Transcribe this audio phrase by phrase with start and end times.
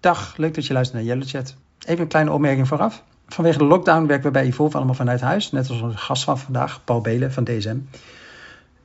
[0.00, 1.54] Dag, leuk dat je luistert naar YellowChat.
[1.86, 3.02] Even een kleine opmerking vooraf.
[3.26, 6.38] Vanwege de lockdown werken we bij Evolve allemaal vanuit huis, net als onze gast van
[6.38, 7.76] vandaag, Paul Belen van DSM.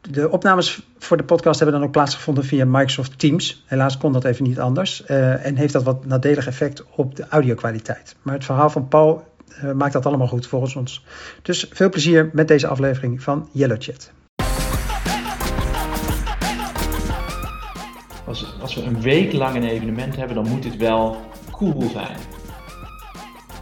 [0.01, 3.63] De opnames voor de podcast hebben dan ook plaatsgevonden via Microsoft Teams.
[3.65, 7.27] Helaas kon dat even niet anders uh, en heeft dat wat nadelig effect op de
[7.29, 8.15] audiokwaliteit.
[8.21, 9.27] Maar het verhaal van Paul
[9.63, 11.05] uh, maakt dat allemaal goed volgens ons.
[11.41, 13.93] Dus veel plezier met deze aflevering van YellowChat.
[13.95, 14.22] Als,
[18.75, 21.17] als we een week lang een evenement hebben, dan moet het wel
[21.51, 22.17] cool zijn.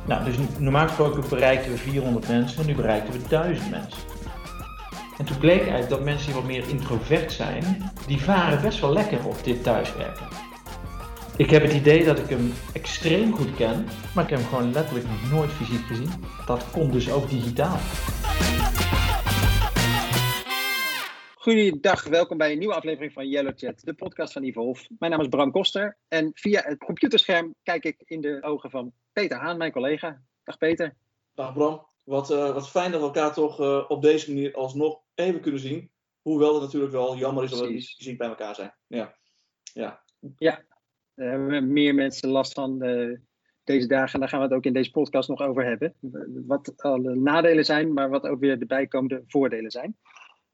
[0.06, 4.02] Nou, dus normaal gesproken bereikten we 400 mensen, nu bereikten we 1000 mensen.
[5.18, 8.94] En toen bleek eigenlijk dat mensen die wat meer introvert zijn, die varen best wel
[8.94, 10.26] lekker op dit thuiswerken.
[11.36, 14.72] Ik heb het idee dat ik hem extreem goed ken, maar ik heb hem gewoon
[14.72, 16.12] letterlijk nog nooit fysiek gezien.
[16.46, 17.78] Dat komt dus ook digitaal.
[21.42, 24.88] Goedendag, welkom bij een nieuwe aflevering van Yellow Chat, de podcast van Evolve.
[25.00, 28.94] Mijn naam is Bram Koster en via het computerscherm kijk ik in de ogen van
[29.14, 30.22] Peter Haan, mijn collega.
[30.44, 30.96] Dag Peter.
[31.34, 31.88] Dag Bram.
[32.04, 35.60] Wat, uh, wat fijn dat we elkaar toch uh, op deze manier alsnog even kunnen
[35.60, 35.92] zien.
[36.22, 38.74] Hoewel het natuurlijk wel jammer is dat we niet fysiek bij elkaar zijn.
[38.88, 39.16] Ja,
[39.74, 40.04] ja.
[40.38, 40.64] ja.
[41.16, 43.18] daar hebben meer mensen last van uh,
[43.64, 44.14] deze dagen.
[44.14, 45.96] En daar gaan we het ook in deze podcast nog over hebben.
[46.48, 49.98] Wat alle nadelen zijn, maar wat ook weer de bijkomende voordelen zijn.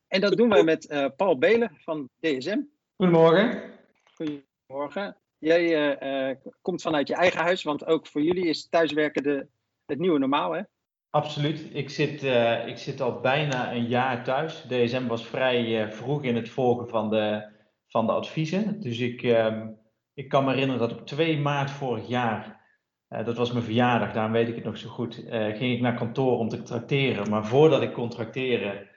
[0.07, 2.59] En dat doen wij met uh, Paul Belen van DSM.
[2.95, 3.71] Goedemorgen.
[4.13, 5.17] Goedemorgen.
[5.37, 9.47] Jij uh, komt vanuit je eigen huis, want ook voor jullie is thuiswerken de,
[9.85, 10.61] het nieuwe normaal, hè?
[11.09, 11.69] Absoluut.
[11.73, 14.61] Ik zit, uh, ik zit al bijna een jaar thuis.
[14.67, 17.51] DSM was vrij vroeg in het volgen van de,
[17.87, 18.79] van de adviezen.
[18.79, 19.67] Dus ik, ehm,
[20.13, 22.65] ik kan me herinneren dat op 2 maart vorig jaar,
[23.07, 26.37] dat was mijn verjaardag, daarom weet ik het nog zo goed, ging ik naar kantoor
[26.37, 27.29] om te tracteren.
[27.29, 28.87] Maar voordat ik kon tracteren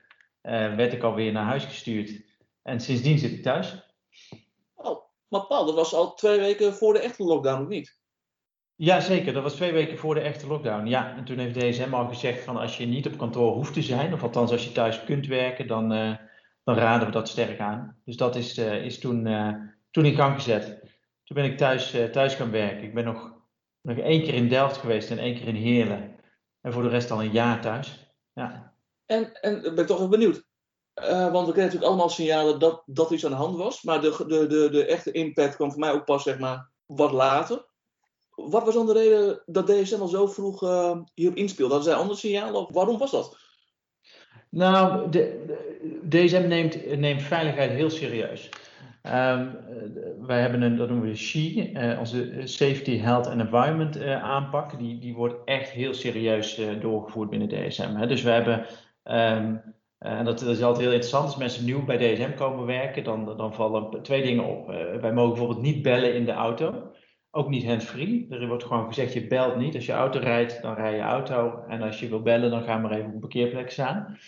[0.43, 2.23] uh, werd ik alweer naar huis gestuurd.
[2.63, 3.95] En sindsdien zit ik thuis.
[4.75, 7.99] Oh, maar Paul, dat was al twee weken voor de echte lockdown, of niet?
[8.75, 9.33] Ja, zeker.
[9.33, 10.87] Dat was twee weken voor de echte lockdown.
[10.87, 13.83] Ja, en toen heeft DSM al gezegd van als je niet op kantoor hoeft te
[13.83, 16.17] zijn, of althans als je thuis kunt werken, dan, uh,
[16.65, 18.01] dan raden we dat sterk aan.
[18.05, 19.29] Dus dat is, uh, is toen,
[19.91, 20.81] toen in gang gezet.
[21.25, 22.83] Toen ben ik thuis, thuis gaan werken.
[22.83, 23.35] Ik ben nog,
[23.81, 26.17] nog één keer in Delft geweest en één keer in Heerlen.
[26.61, 28.15] En voor de rest al een jaar thuis.
[28.33, 28.70] Ja.
[29.11, 30.45] En, en ben toch even benieuwd.
[30.95, 33.83] Uh, want we kregen natuurlijk allemaal signalen dat, dat iets aan de hand was.
[33.83, 37.13] Maar de, de, de, de echte impact kwam voor mij ook pas zeg maar, wat
[37.13, 37.65] later.
[38.31, 41.75] Wat was dan de reden dat DSM al zo vroeg uh, hierop inspeelde?
[41.75, 43.37] Hadden zij andere signalen of waarom was dat?
[44.49, 45.45] Nou, de,
[46.09, 48.49] DSM neemt, neemt veiligheid heel serieus.
[49.03, 49.59] Um,
[50.21, 54.79] wij hebben een, dat noemen we SHE, uh, onze Safety, Health and Environment aanpak.
[54.79, 57.95] Die, die wordt echt heel serieus doorgevoerd binnen DSM.
[57.95, 58.07] Hè.
[58.07, 58.67] Dus we hebben
[59.05, 59.63] Um,
[59.99, 61.25] en dat, is altijd heel interessant.
[61.25, 64.71] Als mensen nieuw bij DSM komen werken, dan, dan vallen twee dingen op.
[64.71, 66.93] Uh, wij mogen bijvoorbeeld niet bellen in de auto.
[67.31, 68.27] Ook niet hands-free.
[68.31, 69.75] Er wordt gewoon gezegd, je belt niet.
[69.75, 71.65] Als je auto rijdt, dan rij je auto.
[71.69, 74.19] En als je wil bellen, dan ga maar even op een parkeerplek staan.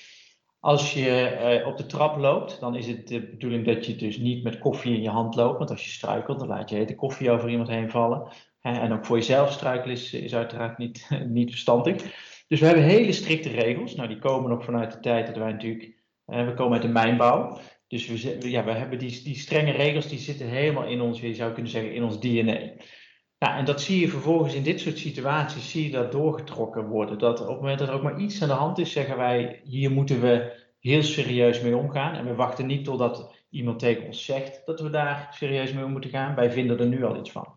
[0.60, 4.18] Als je uh, op de trap loopt, dan is het de bedoeling dat je dus
[4.18, 5.58] niet met koffie in je hand loopt.
[5.58, 8.28] Want als je struikelt, dan laat je hete koffie over iemand heen vallen.
[8.60, 12.30] En ook voor jezelf struikelen is, is uiteraard niet, niet verstandig.
[12.52, 13.94] Dus we hebben hele strikte regels.
[13.94, 16.88] Nou, die komen nog vanuit de tijd dat wij natuurlijk, eh, we komen uit de
[16.88, 17.58] mijnbouw.
[17.88, 21.34] Dus we, ja, we hebben die, die strenge regels, die zitten helemaal in ons, je
[21.34, 22.58] zou kunnen zeggen, in ons DNA.
[23.38, 27.18] Nou, en dat zie je vervolgens in dit soort situaties, zie je dat doorgetrokken worden.
[27.18, 29.60] Dat op het moment dat er ook maar iets aan de hand is, zeggen wij,
[29.64, 32.14] hier moeten we heel serieus mee omgaan.
[32.14, 36.10] En we wachten niet totdat iemand tegen ons zegt dat we daar serieus mee moeten
[36.10, 36.34] gaan.
[36.34, 37.48] Wij vinden er nu al iets van.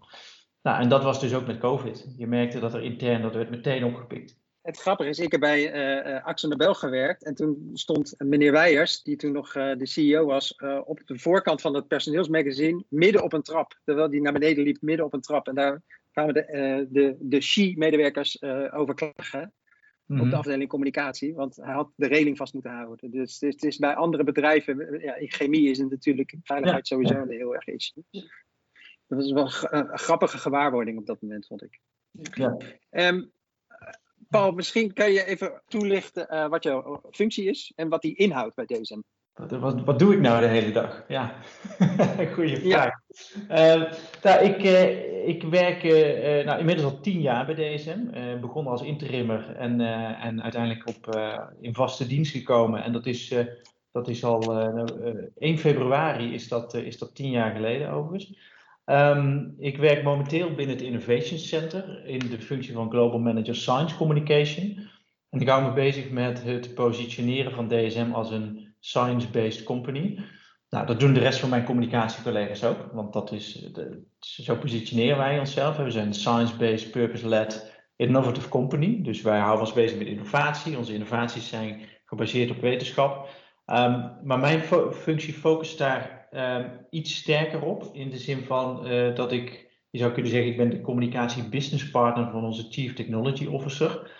[0.61, 2.13] Nou, en dat was dus ook met COVID.
[2.17, 5.73] Je merkte dat er intern, dat werd meteen opgepikt het grappige is, ik heb bij
[6.15, 7.23] uh, Axel Nobel gewerkt.
[7.23, 11.19] En toen stond meneer Weijers, die toen nog uh, de CEO was, uh, op de
[11.19, 13.79] voorkant van het personeelsmagazine, midden op een trap.
[13.83, 15.47] Terwijl die naar beneden liep, midden op een trap.
[15.47, 15.81] En daar
[16.11, 19.53] kwamen de, de, de SHE-medewerkers over klagen.
[20.07, 20.33] Op de mhm.
[20.33, 23.11] afdeling communicatie, want hij had de reling vast moeten houden.
[23.11, 26.95] Dus het is, bij andere bedrijven, ja, in chemie is het natuurlijk veiligheid ja.
[26.95, 27.93] sowieso heel erg iets.
[29.07, 29.49] Dat was wel
[29.79, 31.79] een grappige gewaarwording op dat moment, vond ik.
[32.33, 32.57] Ja.
[32.91, 33.31] Um,
[34.29, 38.55] Paul, misschien kan je even toelichten uh, wat jouw functie is en wat die inhoudt
[38.55, 38.99] bij DSM.
[39.33, 41.05] Wat, wat, doe ik nou de hele dag?
[41.07, 41.35] Ja,
[42.35, 42.91] goede vraag.
[43.47, 43.75] Ja.
[43.75, 43.91] Uh,
[44.23, 45.83] nou, ik, uh, ik werk
[46.45, 47.99] nou, inmiddels al tien jaar bij DSM.
[48.41, 49.81] begonnen als interimmer en,
[50.19, 51.19] en uiteindelijk op,
[51.61, 52.83] in vaste dienst gekomen.
[52.83, 53.35] En dat is,
[53.91, 54.75] dat is al 1
[55.39, 58.54] nou, februari is dat, is dat tien jaar geleden overigens.
[58.85, 63.95] Um, ik werk momenteel binnen het Innovation Center in de functie van Global Manager Science
[63.95, 64.89] Communication.
[65.29, 70.19] En ik hou me bezig met het positioneren van DSM als een science-based company.
[70.69, 75.17] Nou, dat doen de rest van mijn communicatiecollega's ook, want dat is, de, zo positioneren
[75.17, 75.77] wij onszelf.
[75.77, 79.01] We zijn science-based, purpose-led, innovative company.
[79.01, 80.77] Dus wij houden ons bezig met innovatie.
[80.77, 83.29] Onze innovaties zijn gebaseerd op wetenschap.
[83.65, 84.61] Um, maar mijn
[84.93, 89.99] functie focust daar um, iets sterker op, in de zin van uh, dat ik, je
[89.99, 94.11] zou kunnen zeggen, ik ben de communicatie business partner van onze Chief Technology Officer.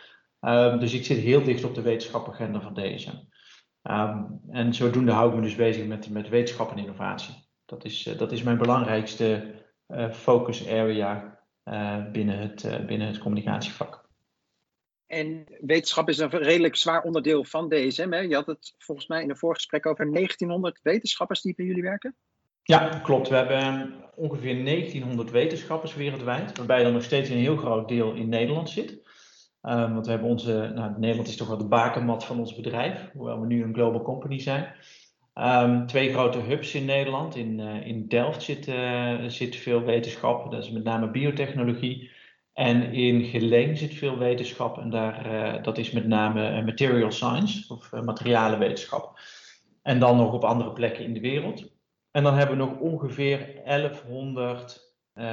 [0.41, 2.79] Um, dus ik zit heel dicht op de wetenschapagenda van.
[3.83, 7.49] Um, en zodoende hou ik me dus bezig met, met wetenschap en innovatie.
[7.65, 9.53] Dat is, uh, dat is mijn belangrijkste
[9.87, 11.39] uh, focus area
[12.11, 14.04] binnen, het, binnen het communicatievak.
[15.15, 18.11] En wetenschap is een redelijk zwaar onderdeel van DSM.
[18.11, 18.19] Hè?
[18.19, 22.15] Je had het volgens mij in een voorgesprek over 1900 wetenschappers die bij jullie werken.
[22.63, 23.29] Ja, klopt.
[23.29, 28.29] We hebben ongeveer 1900 wetenschappers wereldwijd, waarbij er nog steeds een heel groot deel in
[28.29, 28.91] Nederland zit.
[29.61, 33.09] Um, want we hebben onze, nou, Nederland is toch wel de bakermat van ons bedrijf,
[33.13, 34.73] hoewel we nu een global company zijn.
[35.35, 37.35] Um, twee grote hubs in Nederland.
[37.35, 42.09] In, uh, in Delft zit, uh, zit veel wetenschap, dat is met name biotechnologie.
[42.55, 47.73] En in Geleen zit veel wetenschap en daar, uh, dat is met name material science
[47.73, 49.19] of materialenwetenschap.
[49.81, 51.73] En dan nog op andere plekken in de wereld.
[52.11, 54.85] En dan hebben we nog ongeveer 1100
[55.15, 55.23] uh,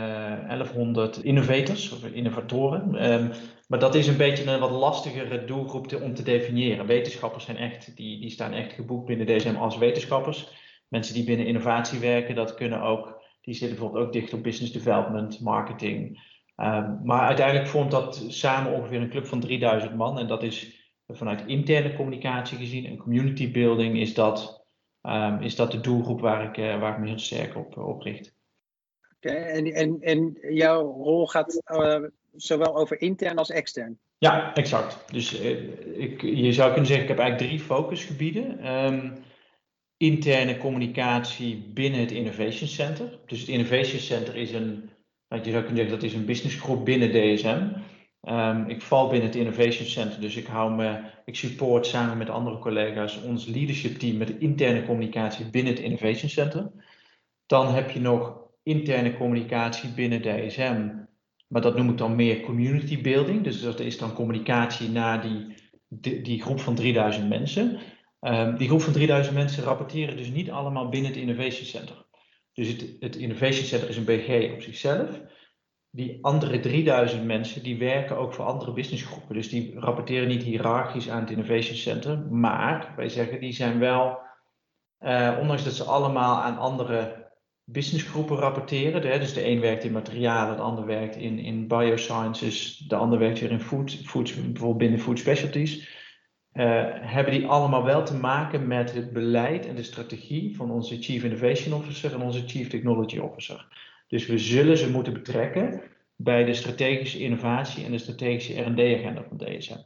[0.49, 3.13] 1100 innovators of innovatoren.
[3.13, 3.31] Um,
[3.69, 6.87] maar dat is een beetje een wat lastigere doelgroep te, om te definiëren.
[6.87, 10.49] Wetenschappers zijn echt, die, die staan echt geboekt binnen DSM als wetenschappers.
[10.89, 14.73] Mensen die binnen innovatie werken, dat kunnen ook, die zitten bijvoorbeeld ook dicht op business
[14.73, 16.21] development, marketing.
[16.62, 20.19] Um, maar uiteindelijk vormt dat samen ongeveer een club van 3000 man.
[20.19, 24.64] En dat is vanuit interne communicatie gezien en community building is dat,
[25.03, 28.03] um, is dat de doelgroep waar ik, uh, waar ik me heel sterk op, op
[28.03, 28.35] richt.
[29.17, 33.99] Okay, en, en, en jouw rol gaat uh, zowel over intern als extern?
[34.19, 35.12] Ja, exact.
[35.12, 38.75] Dus ik, je zou kunnen zeggen, ik heb eigenlijk drie focusgebieden.
[38.75, 39.12] Um,
[39.97, 43.19] interne communicatie binnen het Innovation Center.
[43.26, 44.91] Dus het Innovation Center is een,
[45.34, 47.69] je zou kunnen zeggen, dat is een businessgroep binnen DSM.
[48.29, 52.31] Um, ik val binnen het Innovation Center, dus ik hou me, ik support samen met
[52.31, 56.70] andere collega's ons leadership team met de interne communicatie binnen het Innovation Center.
[57.46, 60.90] Dan heb je nog interne communicatie binnen DSM.
[61.49, 63.44] Maar dat noem ik dan meer community building.
[63.44, 65.55] Dus dat is dan communicatie naar die,
[66.23, 67.78] die, groep van 3000 mensen.
[68.20, 72.01] Um, die groep van 3000 mensen rapporteren dus niet allemaal binnen het Innovation Center.
[72.52, 75.20] Dus het, het Innovation Center is een BG op zichzelf.
[75.90, 79.34] Die andere 3000 mensen die werken ook voor andere businessgroepen.
[79.34, 82.19] Dus die rapporteren niet hiërarchisch aan het Innovation Center.
[82.19, 84.19] Maar wij zeggen die zijn wel,
[85.00, 87.31] uh, ondanks dat ze allemaal aan andere
[87.64, 89.20] businessgroepen rapporteren.
[89.20, 93.40] Dus de een werkt in materialen, de ander werkt in, in biosciences, de ander werkt
[93.40, 96.00] weer in food, food bijvoorbeeld binnen food specialties.
[96.54, 101.02] Uh, hebben die allemaal wel te maken met het beleid en de strategie van onze
[101.02, 103.66] Chief Innovation Officer en onze Chief Technology Officer.
[104.08, 105.82] Dus we zullen ze moeten betrekken
[106.16, 109.81] bij de strategische innovatie en de strategische RD-agenda van DSM.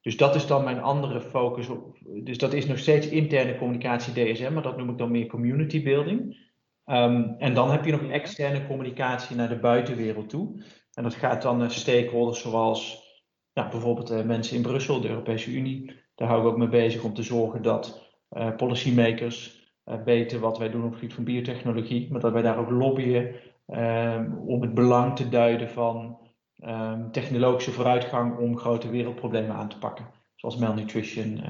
[0.00, 1.68] Dus dat is dan mijn andere focus.
[1.68, 5.26] Op, dus dat is nog steeds interne communicatie DSM, maar dat noem ik dan meer
[5.26, 6.50] community building.
[6.86, 10.62] Um, en dan heb je nog externe communicatie naar de buitenwereld toe.
[10.94, 13.10] En dat gaat dan naar stakeholders zoals
[13.52, 16.01] ja, bijvoorbeeld uh, mensen in Brussel, de Europese Unie.
[16.14, 20.58] Daar hou ik ook mee bezig om te zorgen dat uh, policymakers uh, weten wat
[20.58, 22.10] wij doen op het gebied van biotechnologie.
[22.10, 23.34] Maar dat wij daar ook lobbyen
[23.66, 26.18] um, om het belang te duiden van
[26.64, 30.06] um, technologische vooruitgang om grote wereldproblemen aan te pakken.
[30.34, 31.40] Zoals malnutrition,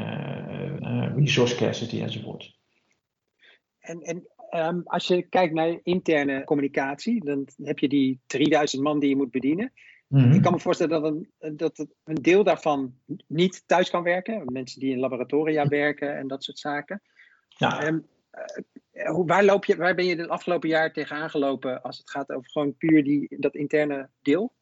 [1.16, 2.58] resource scarcity enzovoort.
[3.78, 8.98] En, en um, als je kijkt naar interne communicatie, dan heb je die 3000 man
[8.98, 9.72] die je moet bedienen.
[10.12, 10.32] Mm-hmm.
[10.32, 12.94] Ik kan me voorstellen dat een, dat een deel daarvan
[13.26, 14.52] niet thuis kan werken.
[14.52, 17.02] Mensen die in laboratoria werken en dat soort zaken.
[17.48, 17.86] Ja.
[17.86, 18.06] Um,
[18.92, 22.32] uh, waar, loop je, waar ben je het afgelopen jaar tegenaan gelopen als het gaat
[22.32, 24.52] over gewoon puur die, dat interne deel?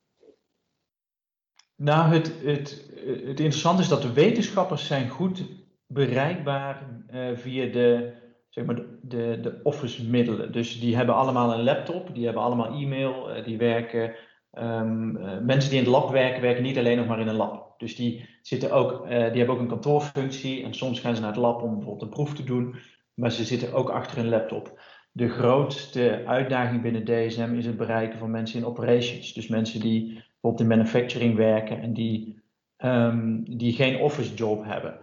[1.77, 5.45] Nou, het, het, het interessante is dat de wetenschappers zijn goed
[5.87, 8.13] bereikbaar uh, via de
[8.49, 10.53] zeg maar, de, de, de office middelen.
[10.53, 14.15] Dus die hebben allemaal een laptop, die hebben allemaal e-mail, uh, die werken.
[14.59, 17.37] Um, uh, mensen die in het lab werken, werken niet alleen nog maar in een
[17.37, 17.79] lab.
[17.79, 21.31] Dus die, zitten ook, uh, die hebben ook een kantoorfunctie en soms gaan ze naar
[21.31, 22.75] het lab om bijvoorbeeld een proef te doen,
[23.15, 24.81] maar ze zitten ook achter een laptop.
[25.13, 29.33] De grootste uitdaging binnen DSM is het bereiken van mensen in operations.
[29.33, 32.41] Dus mensen die bijvoorbeeld in manufacturing werken en die,
[32.79, 34.99] um, die geen office job hebben.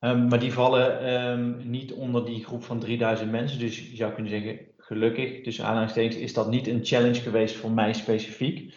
[0.00, 3.58] Um, maar die vallen niet onder die groep van 3000 mensen.
[3.58, 7.70] Dus je zou kunnen zeggen, gelukkig, tussen aanhalingstekens, is dat niet een challenge geweest voor
[7.70, 8.74] mij specifiek.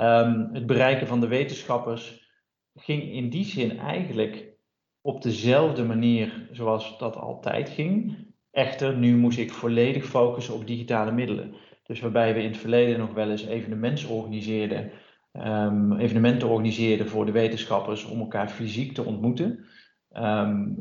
[0.00, 2.30] Um, het bereiken van de wetenschappers
[2.74, 4.54] ging in die zin eigenlijk
[5.00, 8.16] op dezelfde manier zoals dat altijd ging.
[8.50, 11.54] Echter, nu moest ik volledig focussen op digitale middelen.
[11.86, 14.90] Dus waarbij we in het verleden nog wel eens evenementen organiseerden,
[15.32, 19.64] um, evenementen organiseerden voor de wetenschappers om elkaar fysiek te ontmoeten,
[20.12, 20.76] um,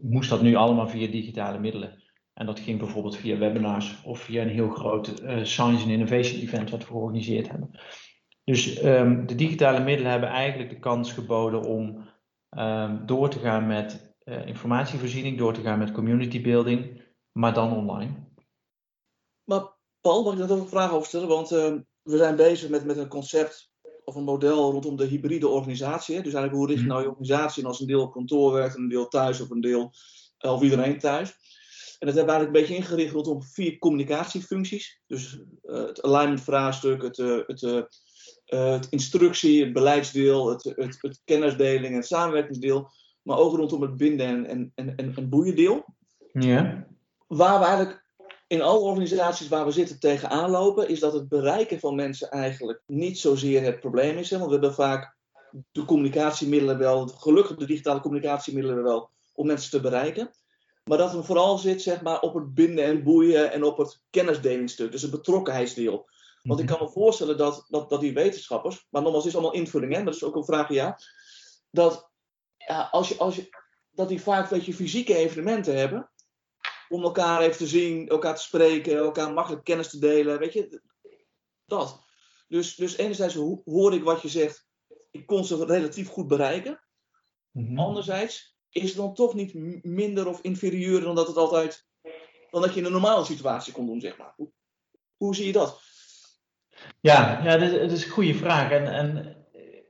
[0.00, 2.02] moest dat nu allemaal via digitale middelen.
[2.34, 6.40] En dat ging bijvoorbeeld via webinars of via een heel groot uh, Science and Innovation
[6.40, 7.70] event wat we georganiseerd hebben.
[8.44, 12.12] Dus um, de digitale middelen hebben eigenlijk de kans geboden om
[13.06, 18.12] door te gaan met uh, informatievoorziening, door te gaan met community building, maar dan online.
[19.44, 21.28] Maar Paul, mag ik daar ook een vraag over stellen?
[21.28, 23.72] Want uh, we zijn bezig met, met een concept
[24.04, 26.16] of een model rondom de hybride organisatie.
[26.16, 26.22] Hè?
[26.22, 26.94] Dus eigenlijk hoe richt je mhm.
[26.94, 29.50] nou je organisatie en als een deel op kantoor werkt en een deel thuis of
[29.50, 29.92] een deel
[30.44, 31.28] uh, of iedereen thuis.
[31.98, 35.00] En dat hebben we eigenlijk een beetje ingericht rondom vier communicatiefuncties.
[35.06, 37.88] Dus uh, het alignment vraagstuk, het, het,
[38.44, 42.90] het instructie, het beleidsdeel, het, het, het kennisdeling en het samenwerkingsdeel.
[43.22, 45.84] Maar ook rondom het binden en, en, en, en, en boeiendeel.
[46.32, 46.86] Ja
[47.26, 48.04] waar we eigenlijk
[48.46, 52.82] in alle organisaties waar we zitten tegenaan lopen, is dat het bereiken van mensen eigenlijk
[52.86, 54.30] niet zozeer het probleem is.
[54.30, 54.36] Hè?
[54.38, 55.16] Want we hebben vaak
[55.72, 60.30] de communicatiemiddelen wel, gelukkig de digitale communicatiemiddelen wel, om mensen te bereiken.
[60.84, 64.00] Maar dat het vooral zit zeg maar, op het binden en boeien en op het
[64.10, 66.08] kennisdelingsstuk, dus het betrokkenheidsdeel.
[66.44, 69.60] Want ik kan me voorstellen dat, dat, dat die wetenschappers, maar nogmaals, het is allemaal
[69.60, 70.98] invulling, hè, dat is ook een vraag ja,
[71.70, 72.10] dat,
[72.56, 73.48] ja, als je, als je,
[73.90, 76.10] dat die vaak weet je, fysieke evenementen hebben,
[76.88, 80.38] om elkaar even te zien, elkaar te spreken, elkaar makkelijk kennis te delen.
[80.38, 80.82] Weet je,
[81.64, 82.04] dat.
[82.48, 83.34] Dus, dus enerzijds
[83.64, 84.68] hoor ik wat je zegt,
[85.10, 86.80] ik kon ze relatief goed bereiken.
[87.50, 87.78] Mhm.
[87.78, 91.86] Anderzijds is het dan toch niet minder of inferieur dan dat het altijd,
[92.50, 94.32] dan dat je in een normale situatie kon doen, zeg maar.
[94.36, 94.52] Hoe,
[95.16, 95.80] hoe zie je dat?
[97.00, 98.70] Ja, ja dat, is een goede vraag.
[98.70, 99.36] En, en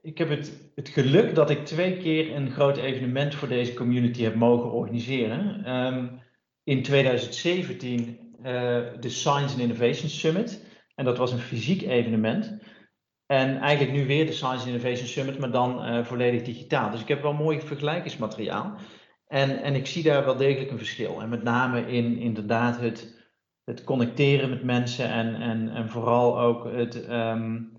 [0.03, 4.23] ik heb het, het geluk dat ik twee keer een groot evenement voor deze community
[4.23, 5.71] heb mogen organiseren.
[5.77, 6.23] Um,
[6.65, 8.45] in 2017 uh,
[9.01, 10.65] de Science and Innovation Summit.
[10.95, 12.59] En dat was een fysiek evenement.
[13.27, 16.91] En eigenlijk nu weer de Science Innovation Summit, maar dan uh, volledig digitaal.
[16.91, 18.75] Dus ik heb wel mooi vergelijkingsmateriaal.
[19.27, 21.21] En, en ik zie daar wel degelijk een verschil.
[21.21, 23.14] En met name in inderdaad het,
[23.65, 27.73] het connecteren met mensen en, en, en vooral ook het um,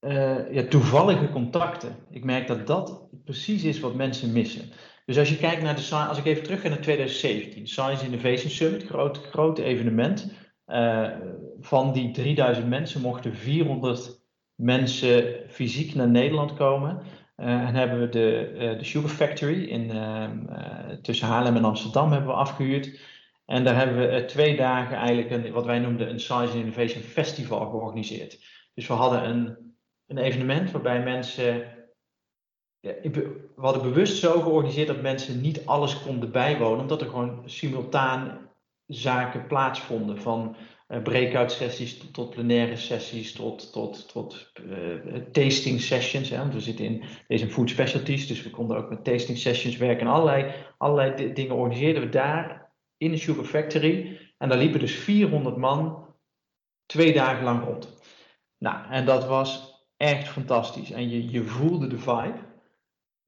[0.00, 1.96] uh, ja, toevallige contacten.
[2.10, 4.70] Ik merk dat dat precies is wat mensen missen.
[5.04, 8.50] Dus als je kijkt naar de, als ik even terug ga naar 2017, Science Innovation
[8.50, 10.32] Summit, groot, groot evenement.
[10.66, 11.08] Uh,
[11.60, 14.20] van die 3000 mensen mochten 400
[14.54, 17.02] mensen fysiek naar Nederland komen.
[17.36, 20.38] Uh, en hebben we de, de Sugar Factory in, ehm,
[21.02, 23.00] tussen Haarlem en Amsterdam hebben we afgehuurd.
[23.48, 27.70] En daar hebben we twee dagen eigenlijk een, wat wij noemden een Science Innovation Festival
[27.70, 28.38] georganiseerd.
[28.74, 29.56] Dus we hadden een,
[30.06, 31.76] een evenement waarbij mensen
[32.80, 38.50] we hadden bewust zo georganiseerd dat mensen niet alles konden bijwonen, omdat er gewoon simultaan
[38.86, 40.18] zaken plaatsvonden.
[40.18, 40.56] Van
[40.88, 46.30] uh, breakout sessies tot, plenaire sessies, tot, tot, tot uh, tasting sessions.
[46.30, 46.38] Hè?
[46.38, 50.06] Want we zitten in deze food specialties, dus we konden ook met tasting sessions werken.
[50.06, 52.67] En allerlei, allerlei dingen organiseerden we daar
[52.98, 54.20] in de Sugar Factory.
[54.38, 56.06] En daar liepen dus 400 man
[56.86, 57.96] twee dagen lang rond.
[58.58, 60.90] Nou, en dat was echt fantastisch.
[60.90, 62.46] En je, je voelde de vibe.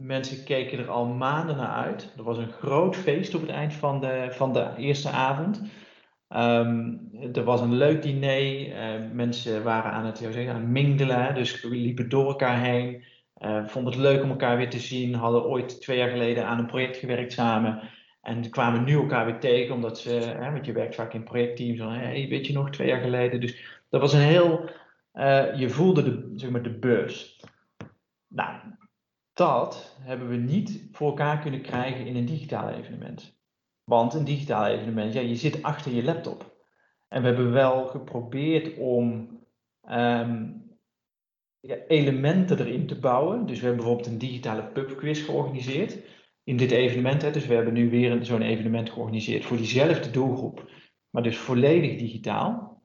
[0.03, 2.13] Mensen keken er al maanden naar uit.
[2.17, 5.63] Er was een groot feest op het eind van de, van de eerste avond.
[6.29, 8.69] Um, er was een leuk diner.
[8.69, 11.35] Uh, mensen waren aan het, zeggen, aan het mingelen.
[11.35, 13.05] Dus we liepen door elkaar heen.
[13.39, 15.15] Uh, vonden het leuk om elkaar weer te zien.
[15.15, 17.81] Hadden ooit twee jaar geleden aan een project gewerkt samen.
[18.21, 21.79] En kwamen nu elkaar weer tegen, omdat ze, hè, want je werkt vaak in projectteams.
[21.79, 21.99] Van,
[22.29, 23.41] weet je nog, twee jaar geleden.
[23.41, 24.71] Dus dat was een heel,
[25.15, 27.45] uh, je voelde de, zeg maar, de beurs.
[28.29, 28.61] Nou,
[29.33, 33.39] dat hebben we niet voor elkaar kunnen krijgen in een digitaal evenement.
[33.85, 36.59] Want een digitaal evenement, ja, je zit achter je laptop.
[37.09, 39.29] En we hebben wel geprobeerd om
[39.91, 40.69] um,
[41.61, 43.47] ja, elementen erin te bouwen.
[43.47, 45.99] Dus we hebben bijvoorbeeld een digitale pubquiz georganiseerd
[46.45, 47.23] in dit evenement.
[47.23, 47.31] Hè.
[47.31, 50.71] Dus we hebben nu weer zo'n evenement georganiseerd voor diezelfde doelgroep,
[51.11, 52.83] maar dus volledig digitaal.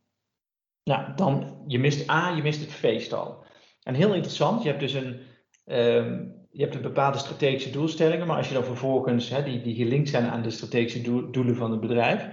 [0.84, 3.46] Nou, dan, je mist A, je mist het feest al.
[3.84, 5.20] En heel interessant, je hebt dus een,
[5.66, 9.76] um, je hebt een bepaalde strategische doelstellingen, maar als je dan vervolgens, hè, die, die
[9.76, 12.28] gelinkt zijn aan de strategische doelen van het bedrijf,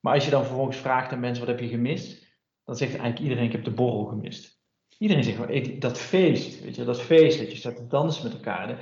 [0.00, 2.26] maar als je dan vervolgens vraagt aan mensen wat heb je gemist,
[2.64, 4.62] dan zegt eigenlijk iedereen ik heb de borrel gemist.
[4.98, 8.32] Iedereen zegt gewoon, dat feest, weet je, dat feest, dat je staat te dansen met
[8.32, 8.78] elkaar,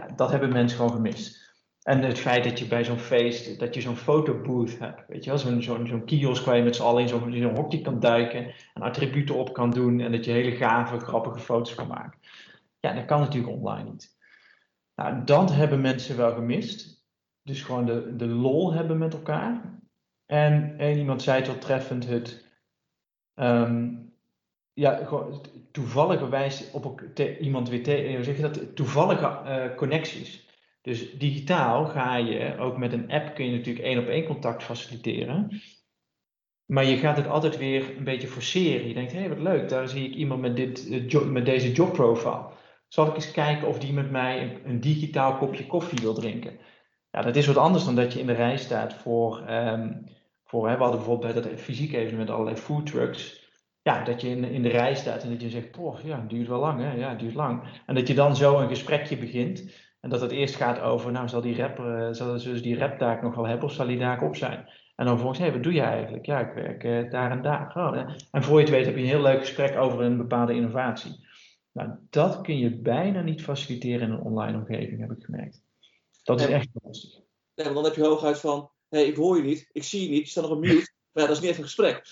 [0.00, 1.48] ja, dat hebben mensen gewoon gemist.
[1.82, 5.30] En het feit dat je bij zo'n feest, dat je zo'n fotobooth hebt, weet je
[5.30, 8.54] wel, zo'n zo'n kiosk waar je met z'n allen in zo'n zo hokje kan duiken
[8.74, 12.18] en attributen op kan doen en dat je hele gave, grappige foto's kan maken.
[12.80, 14.18] Ja, dat kan natuurlijk online niet.
[14.94, 17.04] Nou, dat hebben mensen wel gemist.
[17.42, 19.78] Dus gewoon de, de lol hebben met elkaar.
[20.26, 22.48] En één iemand zei tot treffend het.
[23.34, 23.94] ehm,
[24.72, 25.06] ja,
[25.72, 27.02] toevallige wijze op
[27.40, 28.76] iemand weer te, hoe zeg je dat?
[28.76, 30.48] Toevallige eh, connecties.
[30.82, 34.62] Dus digitaal ga je, ook met een app kun je natuurlijk één op één contact
[34.62, 35.60] faciliteren.
[36.66, 38.88] Maar je gaat het altijd weer een beetje forceren.
[38.88, 41.44] Je denkt, hé, hey, wat leuk, daar zie ik iemand met, dit, eh, jo- met
[41.44, 42.48] deze jobprofile.
[42.88, 46.58] Zal ik eens kijken of die met mij een, digitaal kopje koffie wil drinken?
[47.10, 49.92] Ja, dat is wat anders dan dat je in de rij staat voor, ehm,
[50.44, 53.39] voor hè, we hadden bijvoorbeeld bij dat fysiek evenement allerlei food trucks.
[53.82, 56.30] Ja, dat je in, in de rij staat en dat je zegt, poh, ja, het
[56.30, 56.92] duurt wel lang, hè?
[56.92, 57.82] Ja, het duurt lang.
[57.86, 59.72] En dat je dan zo een gesprekje begint.
[60.00, 63.22] En dat het eerst gaat over, nou, zal die rapper, eh, zal dus die raptaak
[63.22, 64.68] nog wel hebben of zal die daar op zijn?
[64.96, 66.26] En dan vervolgens, hé, wat doe je eigenlijk?
[66.26, 67.72] Ja, ik werk eh, daar en daar.
[67.76, 68.04] Oh, hè.
[68.30, 71.28] En voor je het weet heb je een heel leuk gesprek over een bepaalde innovatie.
[71.72, 75.62] Nou, dat kun je bijna niet faciliteren in een online omgeving, heb ik gemerkt.
[76.22, 77.12] Dat is echt lastig.
[77.54, 80.02] Nee, want dan heb je hooguit van, hé, hey, ik hoor je niet, ik zie
[80.02, 80.92] je niet, je staat nog op mute.
[81.12, 82.02] Maar ja, dat is niet echt een gesprek.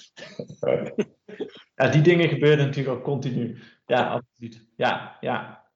[1.75, 3.59] Ja, die dingen gebeuren natuurlijk ook continu.
[3.87, 4.67] Ja, absoluut.
[4.77, 5.67] Ja, ja.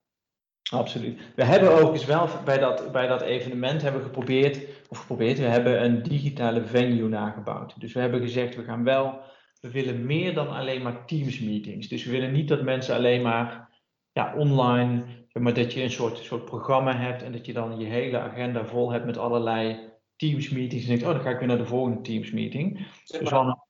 [0.70, 1.20] Absoluut.
[1.34, 5.84] We hebben overigens wel bij dat, bij dat evenement hebben geprobeerd, of geprobeerd, we hebben
[5.84, 7.80] een digitale venue nagebouwd.
[7.80, 9.20] Dus we hebben gezegd, we gaan wel,
[9.60, 11.88] we willen meer dan alleen maar Teams meetings.
[11.88, 13.68] Dus we willen niet dat mensen alleen maar
[14.12, 17.86] ja, online, maar dat je een soort, soort programma hebt en dat je dan je
[17.86, 20.82] hele agenda vol hebt met allerlei Teams meetings.
[20.82, 22.86] En denkt, oh, dan ga ik weer naar de volgende Teams meeting.
[23.04, 23.66] Zeg Dus maar,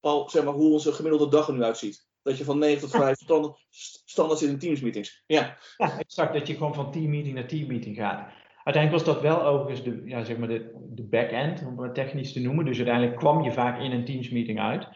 [0.00, 2.06] Paul, zeg maar hoe onze gemiddelde dag er nu uitziet.
[2.22, 3.66] Dat je van 9 tot 5 standaard,
[4.04, 5.22] standaard zit in teamsmeetings.
[5.26, 6.32] Ja, Ja, exact.
[6.32, 8.32] Dat je gewoon van teammeeting naar teammeeting gaat.
[8.64, 12.32] Uiteindelijk was dat wel overigens de, ja, zeg maar de, de back-end, om het technisch
[12.32, 12.64] te noemen.
[12.64, 14.88] Dus uiteindelijk kwam je vaak in een teamsmeeting uit.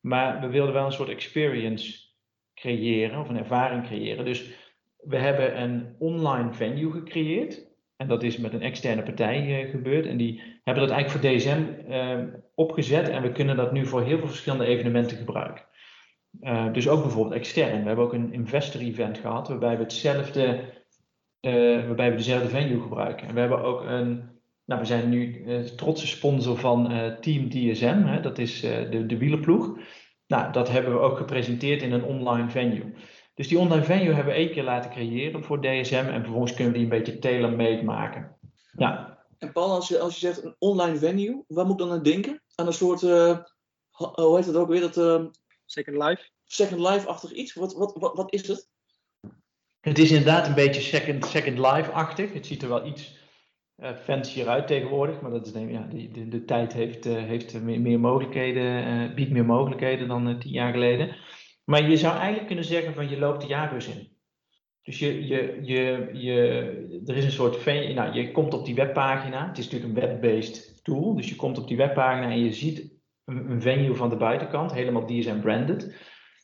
[0.00, 2.06] Maar we wilden wel een soort experience
[2.54, 4.24] creëren, of een ervaring creëren.
[4.24, 4.50] Dus
[4.96, 7.67] we hebben een online venue gecreëerd.
[7.98, 10.06] En dat is met een externe partij eh, gebeurd.
[10.06, 12.18] En die hebben dat eigenlijk voor DSM eh,
[12.54, 13.08] opgezet.
[13.08, 15.64] En we kunnen dat nu voor heel veel verschillende evenementen gebruiken.
[16.40, 17.80] Uh, dus ook bijvoorbeeld extern.
[17.80, 20.60] We hebben ook een investor event gehad waarbij we hetzelfde,
[21.40, 23.28] uh, waarbij we dezelfde venue gebruiken.
[23.28, 24.28] En we hebben ook een,
[24.64, 25.44] nou we zijn nu
[25.76, 29.78] trotse sponsor van Team DSM, hè, dat is de, de wielerploeg.
[30.26, 32.94] Nou, dat hebben we ook gepresenteerd in een online venue.
[33.38, 36.72] Dus die online venue hebben we één keer laten creëren voor DSM en vervolgens kunnen
[36.72, 38.36] we die een beetje tailor-made maken.
[38.76, 39.18] Ja.
[39.38, 42.02] En Paul, als je, als je zegt een online venue, waar moet ik dan aan
[42.02, 42.42] denken?
[42.54, 43.38] Aan een soort, uh,
[43.90, 45.24] hoe heet het ook weer, dat uh,
[45.64, 46.28] Second Life.
[46.44, 47.54] Second Life-achtig iets?
[47.54, 48.68] Wat, wat, wat, wat is het?
[49.80, 52.32] Het is inderdaad een beetje Second, second Life-achtig.
[52.32, 53.16] Het ziet er wel iets
[53.76, 57.62] uh, fancier uit tegenwoordig, maar dat is, ja, de, de, de tijd heeft, uh, heeft
[57.62, 61.16] meer, meer mogelijkheden, uh, biedt meer mogelijkheden dan tien jaar geleden.
[61.68, 64.08] Maar je zou eigenlijk kunnen zeggen van je loopt de jaarbus in.
[64.82, 69.48] Dus je, je, je, je, er is een soort, nou, je komt op die webpagina.
[69.48, 72.92] Het is natuurlijk een web-based tool, dus je komt op die webpagina en je ziet
[73.24, 75.82] een, venue van de buitenkant, helemaal DSM branded.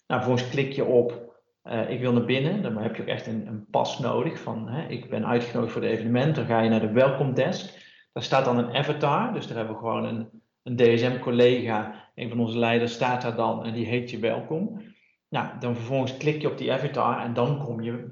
[0.06, 3.26] Nou, vervolgens klik je op uh, ik wil naar binnen, dan heb je ook echt
[3.26, 6.34] een, een pas nodig van hè, ik ben uitgenodigd voor het evenement.
[6.34, 7.74] Dan ga je naar de welcome desk.
[8.12, 10.28] Daar staat dan een avatar, dus daar hebben we gewoon een,
[10.62, 14.92] een DSM-collega, een van onze leiders staat daar dan en die heet je welkom.
[15.34, 18.06] Nou, dan vervolgens klik je op die avatar en dan kom je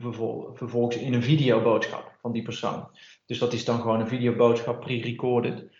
[0.54, 2.88] vervolgens in een videoboodschap van die persoon.
[3.26, 5.70] Dus dat is dan gewoon een videoboodschap pre-recorded.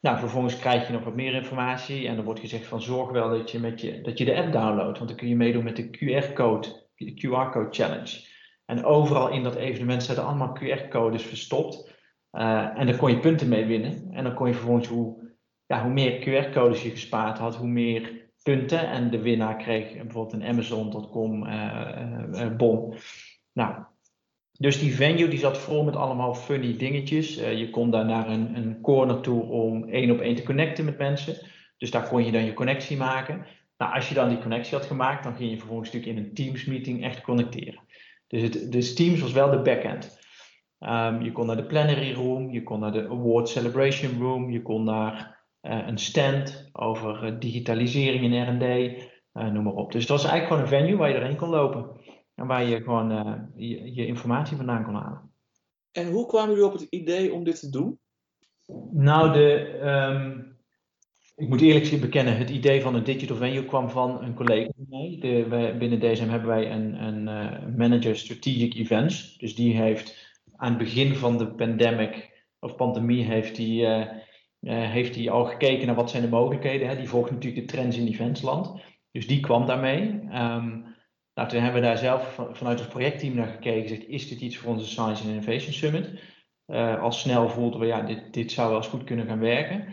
[0.00, 3.28] Nou, vervolgens krijg je nog wat meer informatie en er wordt gezegd van zorg wel
[3.30, 5.76] dat je, met je, dat je de app downloadt, want dan kun je meedoen met
[5.76, 8.26] de QR-code, de QR-code challenge.
[8.64, 11.96] En overal in dat evenement zaten allemaal QR-codes verstopt.
[12.32, 14.08] Uh, en daar kon je punten mee winnen.
[14.12, 15.34] En dan kon je vervolgens, hoe,
[15.66, 18.17] ja, hoe meer QR-codes je gespaard had, hoe meer
[18.48, 18.88] punten.
[18.88, 21.92] En de winnaar kreeg bijvoorbeeld een Amazon.com uh,
[22.32, 22.94] uh, bon.
[23.52, 23.74] Nou,
[24.52, 27.34] dus die venue die zat vol met allemaal funny dingetjes.
[27.34, 30.98] Je kon daar naar een, een corner toe om één op één te connecten met
[30.98, 31.34] mensen.
[31.78, 33.46] Dus daar kon je dan je connectie maken.
[33.78, 36.34] Nou, als je dan die connectie had gemaakt, dan ging je vervolgens natuurlijk in een
[36.34, 37.80] Teams meeting echt connecteren.
[38.26, 40.18] Dus, het, dus Teams was wel de backend.
[40.80, 44.62] Um, je kon naar de plenary room, je kon naar de award celebration room, je
[44.62, 49.92] kon naar een stand over uh, digitalisering in R&D, uh, noem maar op.
[49.92, 51.90] Dus het was eigenlijk gewoon een venue waar je erheen kon lopen.
[52.34, 53.10] En waar je gewoon
[53.56, 55.32] je, je, informatie vandaan kon halen.
[55.92, 57.98] En hoe kwamen jullie op het idee om dit te doen?
[58.92, 60.58] Nou, de, um,
[61.38, 64.86] ik moet eerlijk bekennen, het idee van een digital venue kwam van een collega van
[64.88, 65.16] mij.
[65.20, 69.36] De, wij, binnen DSM hebben wij een, een uh, manager strategic events.
[69.38, 74.06] Dus die heeft aan het begin van de pandemic of pandemie heeft die, uh,
[74.74, 76.88] heeft die al gekeken naar wat zijn de mogelijkheden.
[76.88, 76.96] Hè?
[76.96, 78.82] Die volgt natuurlijk de trends in eventsland.
[79.10, 80.08] Dus die kwam daarmee.
[80.32, 80.96] Um,
[81.34, 83.82] nou, toen hebben we daar zelf vanuit het projectteam naar gekeken.
[83.82, 86.20] Gezegd, is dit iets voor onze Science and Innovation Summit?
[86.66, 89.86] Uh, al snel voelden we, ja, dit, dit zou wel eens goed kunnen gaan werken.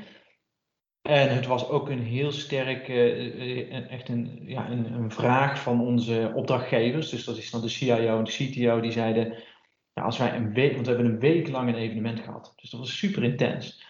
[1.02, 5.82] En het was ook een heel sterk, uh, echt een, ja, een, een, vraag van
[5.82, 7.10] onze opdrachtgevers.
[7.10, 9.44] Dus dat is dan de CIO en de CTO, die zeiden,
[9.94, 12.54] als wij een week, want we hebben een week lang een evenement gehad.
[12.56, 13.84] Dus dat was super intens.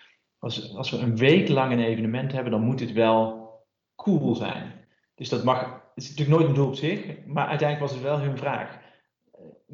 [0.46, 3.50] Als, als we een week lang een evenement hebben, dan moet het wel
[3.96, 4.88] cool zijn.
[5.16, 8.02] Dus dat mag, het is natuurlijk nooit een doel op zich, maar uiteindelijk was het
[8.02, 8.80] wel hun vraag.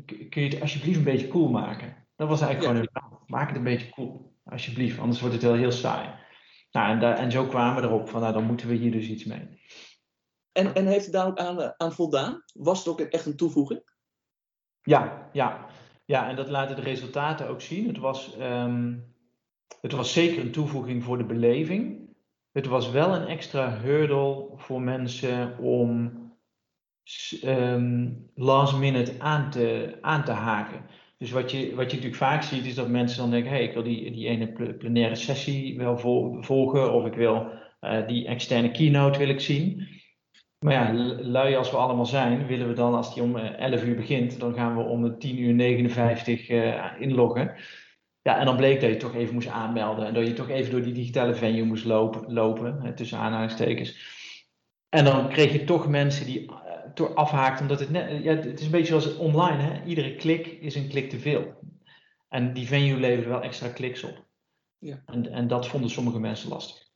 [0.05, 2.07] Kun je het alsjeblieft een beetje cool maken?
[2.15, 3.27] Dat was eigenlijk gewoon hun vraag.
[3.27, 6.09] Maak het een beetje cool, alsjeblieft, anders wordt het wel heel saai.
[6.71, 9.07] Nou, en, daar, en zo kwamen we erop van, nou, dan moeten we hier dus
[9.07, 9.61] iets mee.
[10.51, 12.43] En, en heeft het daar ook aan, eh, aan voldaan?
[12.53, 13.81] Was het ook echt een toevoeging?
[14.81, 15.65] Ja, ja.
[16.05, 17.87] ja, en dat laten de resultaten ook zien.
[17.87, 18.93] Het was, ehm,
[19.81, 22.09] het was zeker een toevoeging voor de beleving.
[22.51, 26.19] Het was wel een extra hurdle voor mensen om
[27.43, 30.85] um, last minute aan te, aan te haken.
[31.17, 33.65] Dus wat je, wat je natuurlijk vaak ziet, is dat mensen dan denken: hé, hey,
[33.65, 35.97] ik wil die, die ene plenaire sessie wel
[36.41, 37.47] volgen, of ik wil
[37.81, 39.87] uh, die externe keynote wil ik zien.
[40.65, 43.95] Maar ja, lui als we allemaal zijn, willen we dan, als die om 11 uur
[43.95, 47.55] begint, dan gaan we om 10 uur 59 uh, inloggen.
[48.21, 50.71] Ja, en dan bleek dat je toch even moest aanmelden en dat je toch even
[50.71, 54.19] door die digitale venue moest lopen, lopen tussen aanhalingstekens.
[54.89, 56.51] En dan kreeg je toch mensen die
[56.93, 59.83] door afhaakt, omdat het net, ja, het is een beetje zoals online, hè?
[59.83, 61.59] iedere klik is een klik te veel.
[62.29, 64.25] En die venue levert wel extra kliks op.
[64.77, 65.01] Ja.
[65.05, 66.89] En, en dat vonden sommige mensen lastig.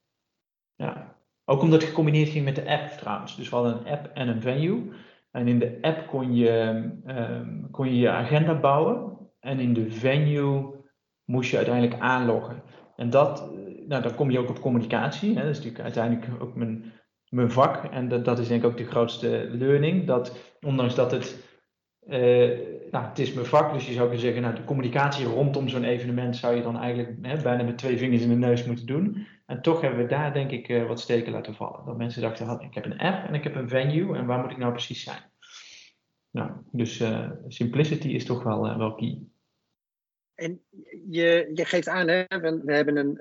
[0.76, 1.16] Ja.
[1.46, 3.36] Ook omdat het gecombineerd ging met de app trouwens.
[3.36, 4.92] Dus we hadden een app en een venue.
[5.32, 6.52] En in de app kon je
[7.08, 9.18] um, kon je, je agenda bouwen.
[9.40, 10.75] En in de venue
[11.26, 12.64] moest je uiteindelijk aanloggen.
[12.96, 15.36] En dat, eh, nou, dan kom je ook op communicatie.
[15.36, 15.42] Hè.
[15.42, 16.94] Dat is natuurlijk uiteindelijk ook mijn
[17.36, 17.84] mijn vak.
[17.84, 20.08] En dat, dat is denk ik ook de grootste learning.
[20.08, 21.44] Dat ondanks dat het,
[22.08, 22.18] uh,
[22.92, 25.84] nou, het is mijn vak, dus je zou kunnen zeggen, nou, de communicatie rondom zo'n
[25.84, 29.28] evenement zou je dan eigenlijk hè, bijna met twee vingers in de neus moeten doen.
[29.46, 31.86] En toch hebben we daar denk ik uh, wat steken laten vallen.
[31.86, 34.52] Dat mensen dachten, ik heb een app en ik heb een venue en waar moet
[34.52, 35.32] ik nou precies zijn?
[36.32, 37.04] Nou, dus
[37.48, 39.20] simplicity is toch wel, wel key.
[40.36, 40.62] En
[41.10, 43.18] je, je geeft aan, hè, we, hebben een,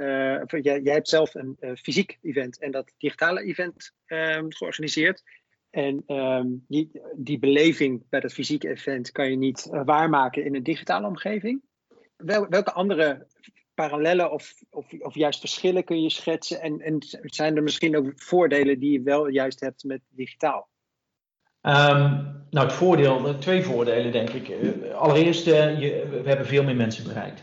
[0.50, 5.22] uh, jij, hebt zelf een uh, fysiek event en dat digitale event um, georganiseerd.
[5.70, 10.54] En um, die, die beleving bij dat fysieke event kan je niet uh, waarmaken in
[10.54, 11.62] een digitale omgeving.
[12.16, 13.26] Wel, welke andere
[13.74, 16.60] parallellen of, of, of juist verschillen kun je schetsen?
[16.60, 20.68] En, en zijn er misschien ook voordelen die je wel juist hebt met digitaal?
[21.66, 24.48] Um, nou, het voordeel, twee voordelen denk ik.
[24.48, 27.42] Eh, allereerst, uh, je, we hebben veel meer mensen bereikt.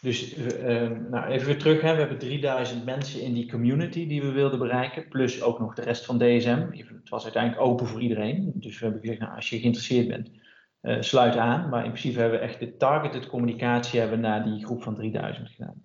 [0.00, 1.92] Dus uh, nou, even weer terug, hè.
[1.92, 5.82] we hebben 3000 mensen in die community die we wilden bereiken, plus ook nog de
[5.82, 6.66] rest van DSM.
[6.70, 10.30] Het was uiteindelijk open voor iedereen, dus we hebben gezegd, nou, als je geïnteresseerd bent,
[11.04, 11.68] sluit aan.
[11.68, 15.48] Maar in principe hebben we echt de targeted communicatie hebben naar die groep van 3000
[15.48, 15.84] gedaan.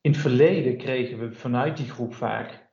[0.00, 2.67] In het verleden kregen we vanuit die groep vaak eh,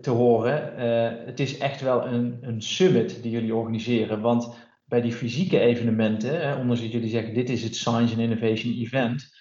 [0.00, 0.72] te horen.
[0.78, 4.20] Uh, het is echt wel een, een summit die jullie organiseren.
[4.20, 4.54] Want
[4.84, 8.72] bij die fysieke evenementen, hè, ondanks dat jullie zeggen dit is het Science and Innovation
[8.72, 9.32] Event,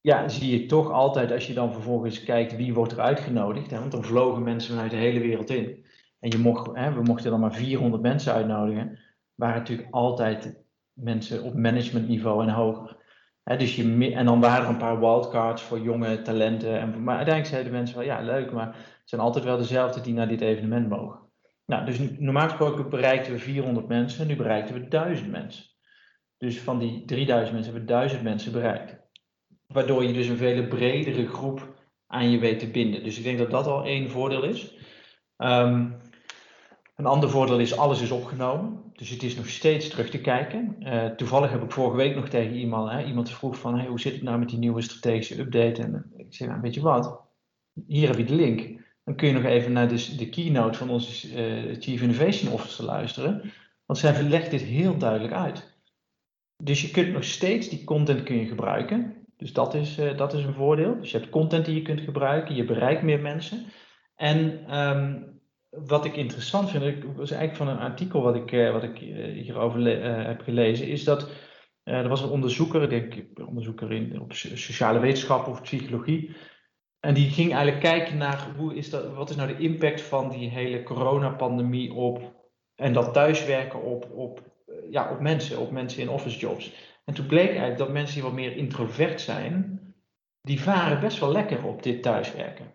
[0.00, 3.70] ja, zie je toch altijd als je dan vervolgens kijkt wie wordt er uitgenodigd.
[3.70, 5.84] Hè, want er vlogen mensen vanuit de hele wereld in.
[6.20, 8.98] En je mocht, hè, we mochten dan maar 400 mensen uitnodigen.
[9.34, 12.96] Waren natuurlijk altijd mensen op managementniveau en hoger.
[13.44, 16.80] Dus je, en dan waren er een paar wildcards voor jonge talenten.
[16.80, 18.76] En, maar uiteindelijk zeiden mensen wel, ja leuk, maar
[19.08, 21.20] zijn altijd wel dezelfde die naar dit evenement mogen.
[21.66, 25.64] Nou, dus normaal gesproken bereikten we 400 mensen en nu bereikten we 1000 mensen.
[26.38, 28.96] Dus van die 3000 mensen hebben we 1000 mensen bereikt.
[29.66, 31.74] Waardoor je dus een veel bredere groep
[32.06, 33.04] aan je weet te binden.
[33.04, 34.76] Dus ik denk dat dat al één voordeel is.
[35.36, 35.96] Um,
[36.96, 38.82] een ander voordeel is, alles is opgenomen.
[38.92, 40.76] Dus het is nog steeds terug te kijken.
[40.80, 44.12] Uh, toevallig heb ik vorige week nog tegen iemand, hè, iemand vroeg van, hoe zit
[44.12, 45.82] het nou met die nieuwe strategische update?
[45.82, 47.20] En ik zeg, nou, weet je wat,
[47.86, 50.90] hier heb je de link dan kun je nog even naar de, de keynote van
[50.90, 53.52] onze uh, Chief Innovation Officer luisteren.
[53.84, 55.78] Want zij legt dit heel duidelijk uit.
[56.62, 59.14] Dus je kunt nog steeds die content kun je gebruiken.
[59.36, 61.00] Dus dat is, uh, dat is een voordeel.
[61.00, 63.64] Dus je hebt content die je kunt gebruiken, je bereikt meer mensen.
[64.16, 65.40] En um,
[65.70, 68.98] wat ik interessant vind, ik was eigenlijk van een artikel wat ik, uh, wat ik
[69.34, 69.86] hierover
[70.26, 71.30] heb gelezen, is dat
[71.82, 76.36] er was een onderzoeker, ik denk onderzoeker in, op sociale wetenschappen of psychologie,
[77.06, 80.30] en die ging eigenlijk kijken naar hoe is dat, wat is nou de impact van
[80.30, 82.34] die hele coronapandemie op
[82.74, 86.72] en dat thuiswerken op, op, eh, ja, op mensen, op mensen in office jobs.
[87.04, 89.80] En toen bleek eigenlijk dat mensen die wat meer introvert zijn,
[90.42, 92.72] die varen best wel lekker op dit thuiswerken.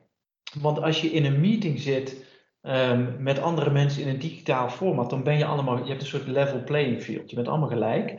[0.60, 2.26] Want als je in een meeting zit
[2.62, 6.08] um, met andere mensen in een digitaal format, dan ben je allemaal, je hebt een
[6.08, 7.30] soort level playing field.
[7.30, 8.10] Je bent allemaal gelijk.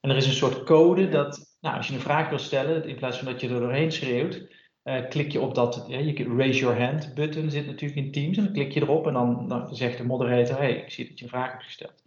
[0.00, 2.96] En er is een soort code dat, nou, als je een vraag wil stellen, in
[2.96, 4.57] plaats van dat je er doorheen schreeuwt,
[4.88, 8.44] eh, klik je op dat je raise your hand button zit natuurlijk in Teams en
[8.44, 11.24] dan klik je erop en dan, dan zegt de moderator, hey, ik zie dat je
[11.24, 12.02] een vraag hebt gesteld.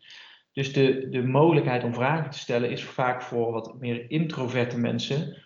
[0.54, 5.38] Dus de, de mogelijkheid om vragen te stellen is vaak voor wat meer introverte mensen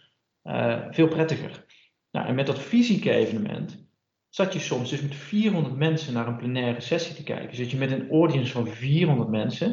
[0.43, 1.65] uh, veel prettiger.
[2.11, 3.87] Nou, en met dat fysieke evenement
[4.29, 7.55] zat je soms dus met 400 mensen naar een plenaire sessie te kijken.
[7.55, 9.67] Zit je met een audience van 400 mensen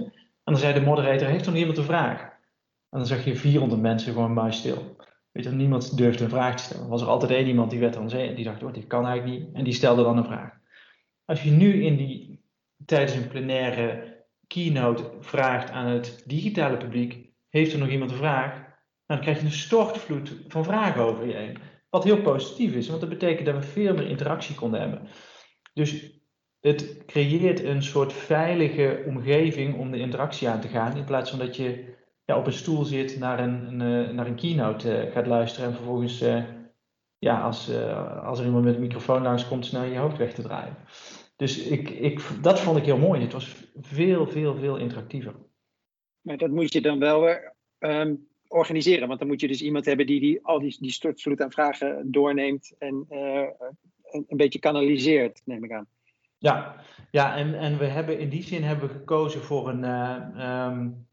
[0.45, 2.21] en dan zei de moderator, heeft er nog iemand een vraag?
[2.91, 4.97] En dan zag je 400 mensen gewoon maar stil.
[5.33, 6.89] Weet je, niemand durfde een vraag te stellen.
[6.89, 9.41] Was er altijd één iemand die werd dan zei, die dacht, oh, dit kan eigenlijk
[9.41, 9.55] niet.
[9.55, 10.51] En die stelde dan een vraag.
[11.25, 12.45] Als je nu in die,
[12.85, 14.17] tijdens een plenaire
[14.47, 18.71] keynote vraagt aan het digitale publiek, heeft er nog iemand een vraag?
[19.07, 21.59] Dan krijg je een stortvloed van vragen over je heen.
[21.91, 25.09] Wat heel positief is, want dat betekent dat we veel meer interactie konden hebben.
[25.75, 26.21] Dus
[26.61, 31.39] het creëert een soort veilige omgeving om de interactie aan te gaan, in plaats van
[31.39, 31.95] dat je
[32.33, 35.69] ja, op een stoel zit, naar een, een eh, naar een keynote uh, gaat luisteren
[35.69, 36.45] en vervolgens, uh,
[37.19, 40.35] ja, als, uh, als er iemand met een microfoon langs komt, snel je hoofd weg
[40.35, 40.77] te draaien.
[41.37, 43.21] Dus ik, ik, dat vond ik heel mooi.
[43.21, 45.35] Het was veel, veel, veel interactiever.
[46.21, 47.29] Maar dat moet je dan wel
[47.79, 51.41] um, organiseren, want dan moet je dus iemand hebben die, die al die, die stortvloed
[51.41, 55.87] aan vragen doorneemt en een, een beetje kanaliseert, neem ik aan.
[56.39, 56.77] Ja,
[57.11, 59.85] ja en, en we hebben in die zin hebben we gekozen voor een.
[59.85, 61.11] Um, uh,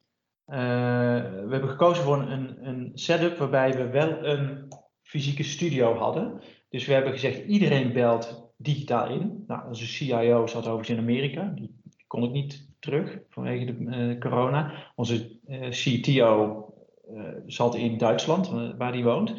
[0.49, 4.67] we hebben gekozen voor een, een setup waarbij we wel een
[5.01, 6.41] fysieke studio hadden.
[6.69, 9.43] Dus we hebben gezegd, iedereen belt digitaal in.
[9.47, 11.53] Nou, onze CIO zat overigens in Amerika.
[11.55, 14.73] Die kon ik niet terug vanwege de uh, corona.
[14.95, 16.63] Onze uh, CTO
[17.45, 19.33] zat in Duitsland, waar die woont.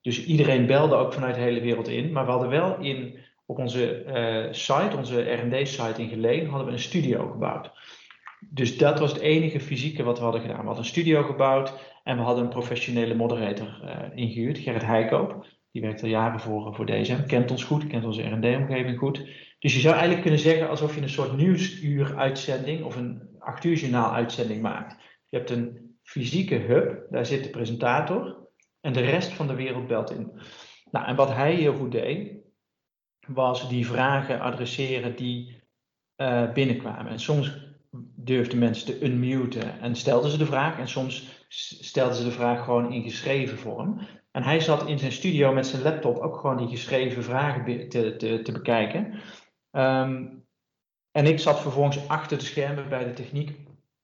[0.00, 2.12] Dus iedereen belde ook vanuit de hele wereld in.
[2.12, 4.02] Maar we hadden wel in, op onze
[4.50, 7.70] site, onze R&D-site in Geleen, hadden we een studio gebouwd.
[8.40, 10.58] Dus dat was het enige fysieke wat we hadden gedaan.
[10.58, 11.72] We hadden een studio gebouwd
[12.04, 15.46] en we hadden een professionele moderator uh, ingehuurd, Gerrit Heikoop.
[15.70, 19.28] Die werkt al jaren voor, voor DSM, kent ons goed, kent onze R&D-omgeving goed.
[19.58, 23.76] Dus je zou eigenlijk kunnen zeggen alsof je een soort nieuwsuur-uitzending of een acht uur
[23.76, 24.96] journaal uitzending maakt.
[25.28, 28.48] Je hebt een fysieke hub, daar zit de presentator
[28.80, 30.40] en de rest van de wereld belt in.
[30.90, 32.36] Nou, en wat hij heel goed deed,
[33.26, 35.62] was die vragen adresseren die
[36.16, 37.12] uh, binnenkwamen.
[37.12, 37.67] En soms
[38.28, 40.78] durfden mensen te unmuten en stelden ze de vraag.
[40.78, 41.46] En soms
[41.80, 44.00] stelden ze de vraag gewoon in geschreven vorm.
[44.30, 48.16] En hij zat in zijn studio met zijn laptop ook gewoon die geschreven vragen te,
[48.16, 49.12] te, te bekijken.
[49.72, 50.46] Um,
[51.10, 53.58] en ik zat vervolgens achter de schermen bij de techniek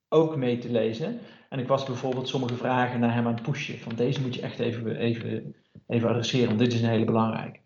[0.09, 1.19] ook mee te lezen.
[1.49, 3.79] En ik was bijvoorbeeld sommige vragen naar hem aan het pushen.
[3.79, 5.55] Van deze moet je echt even, even,
[5.87, 7.64] even adresseren, want dit is een hele belangrijke.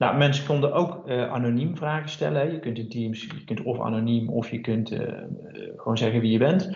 [0.00, 2.52] Nou, mensen konden ook uh, anoniem vragen stellen.
[2.52, 5.22] Je kunt in Teams, je kunt of anoniem of je kunt uh,
[5.76, 6.70] gewoon zeggen wie je bent.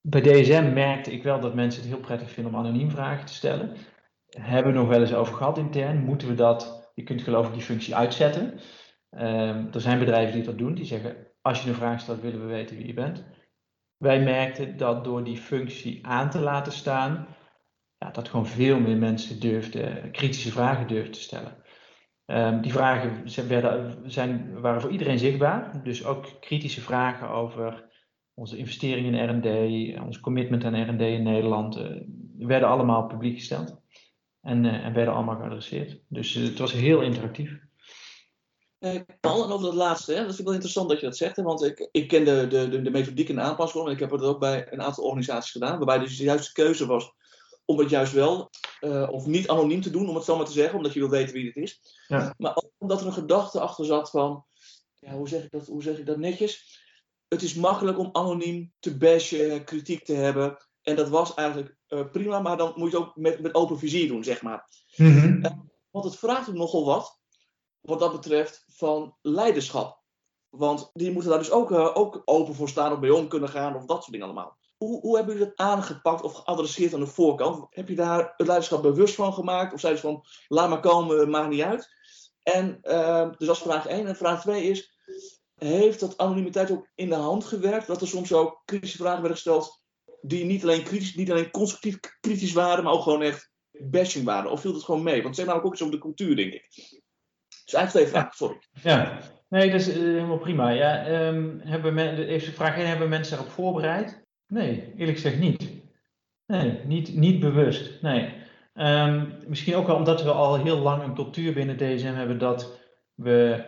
[0.00, 3.34] Bij DSM merkte ik wel dat mensen het heel prettig vinden om anoniem vragen te
[3.34, 3.76] stellen.
[4.28, 6.04] Hebben we nog wel eens over gehad intern.
[6.04, 8.52] Moeten we dat, je kunt geloof ik die functie uitzetten.
[9.10, 12.40] Um, er zijn bedrijven die dat doen, die zeggen als je een vraag stelt willen
[12.40, 13.24] we weten wie je bent.
[13.96, 17.26] Wij merkten dat door die functie aan te laten staan,
[17.98, 21.64] ja, dat gewoon veel meer mensen durfden, kritische vragen durfden te stellen.
[22.26, 25.80] Um, die vragen werden, zijn, waren voor iedereen zichtbaar.
[25.82, 27.84] Dus ook kritische vragen over
[28.34, 31.84] onze investeringen in RD, ons commitment aan RD in Nederland, uh,
[32.38, 33.76] werden allemaal publiek gesteld.
[34.40, 36.00] En, uh, en werden allemaal geadresseerd.
[36.08, 37.64] Dus uh, het was heel interactief.
[39.20, 41.36] Paul, en over dat laatste, hè, dat vind ik wel interessant dat je dat zegt.
[41.36, 43.86] Want ik, ik ken de, de, de methodiek en de aanpasvorm.
[43.86, 45.76] En ik heb het ook bij een aantal organisaties gedaan.
[45.76, 47.12] Waarbij dus de juiste keuze was
[47.66, 48.50] om het juist wel,
[48.80, 51.08] uh, of niet anoniem te doen, om het zo maar te zeggen, omdat je wil
[51.08, 51.80] weten wie het is.
[52.06, 52.34] Ja.
[52.38, 54.44] Maar ook omdat er een gedachte achter zat van,
[54.94, 56.84] ja, hoe, zeg ik dat, hoe zeg ik dat netjes?
[57.28, 60.56] Het is makkelijk om anoniem te bashen, kritiek te hebben.
[60.82, 63.78] En dat was eigenlijk uh, prima, maar dan moet je het ook met, met open
[63.78, 64.68] vizier doen, zeg maar.
[64.96, 65.44] Mm -hmm.
[65.44, 65.50] uh,
[65.90, 67.20] want het vraagt nogal wat,
[67.80, 70.04] wat dat betreft, van leiderschap.
[70.48, 73.76] Want die moeten daar dus ook, ook open voor staan of bij om kunnen gaan
[73.76, 74.58] of dat soort dingen allemaal.
[74.76, 77.66] Hoe, hoe hebben jullie dat aangepakt of geadresseerd aan de voorkant?
[77.70, 79.72] Heb je daar het leiderschap bewust van gemaakt?
[79.72, 81.88] Of zei je van, laat maar komen, maakt niet uit?
[82.42, 84.06] En uh, dus als vraag 1.
[84.06, 84.96] En vraag 2 is,
[85.54, 87.86] heeft dat anonimiteit ook in de hand gewerkt?
[87.86, 89.82] Dat er soms ook kritische vragen werden gesteld
[90.20, 94.50] die niet alleen, kritisch, niet alleen constructief kritisch waren, maar ook gewoon echt bashing waren?
[94.50, 95.14] Of viel het gewoon mee?
[95.14, 96.68] Want het zegt namelijk ook iets over de cultuur, denk ik.
[97.64, 98.58] Dus eigenlijk twee vragen, sorry.
[98.82, 100.70] Ja, nee, dat is uh, helemaal prima.
[100.70, 104.25] Ja, um, hebben men, even vraag 1, hebben mensen erop voorbereid?
[104.48, 105.70] Nee, eerlijk gezegd niet.
[106.46, 108.02] Nee, niet, niet bewust.
[108.02, 108.34] Nee.
[108.74, 112.78] Um, misschien ook wel omdat we al heel lang een cultuur binnen DSM hebben dat
[113.14, 113.64] we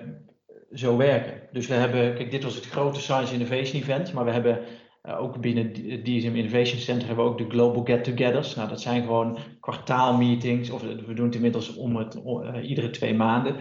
[0.72, 1.48] zo werken.
[1.52, 4.64] Dus we hebben, kijk, dit was het grote Science Innovation Event, maar we hebben
[5.02, 8.54] ook binnen DSM Innovation Center hebben we ook de Global Get-Togethers.
[8.54, 12.18] Nou, dat zijn gewoon kwartaalmeetings, of we doen het inmiddels om het,
[12.62, 13.56] iedere twee maanden.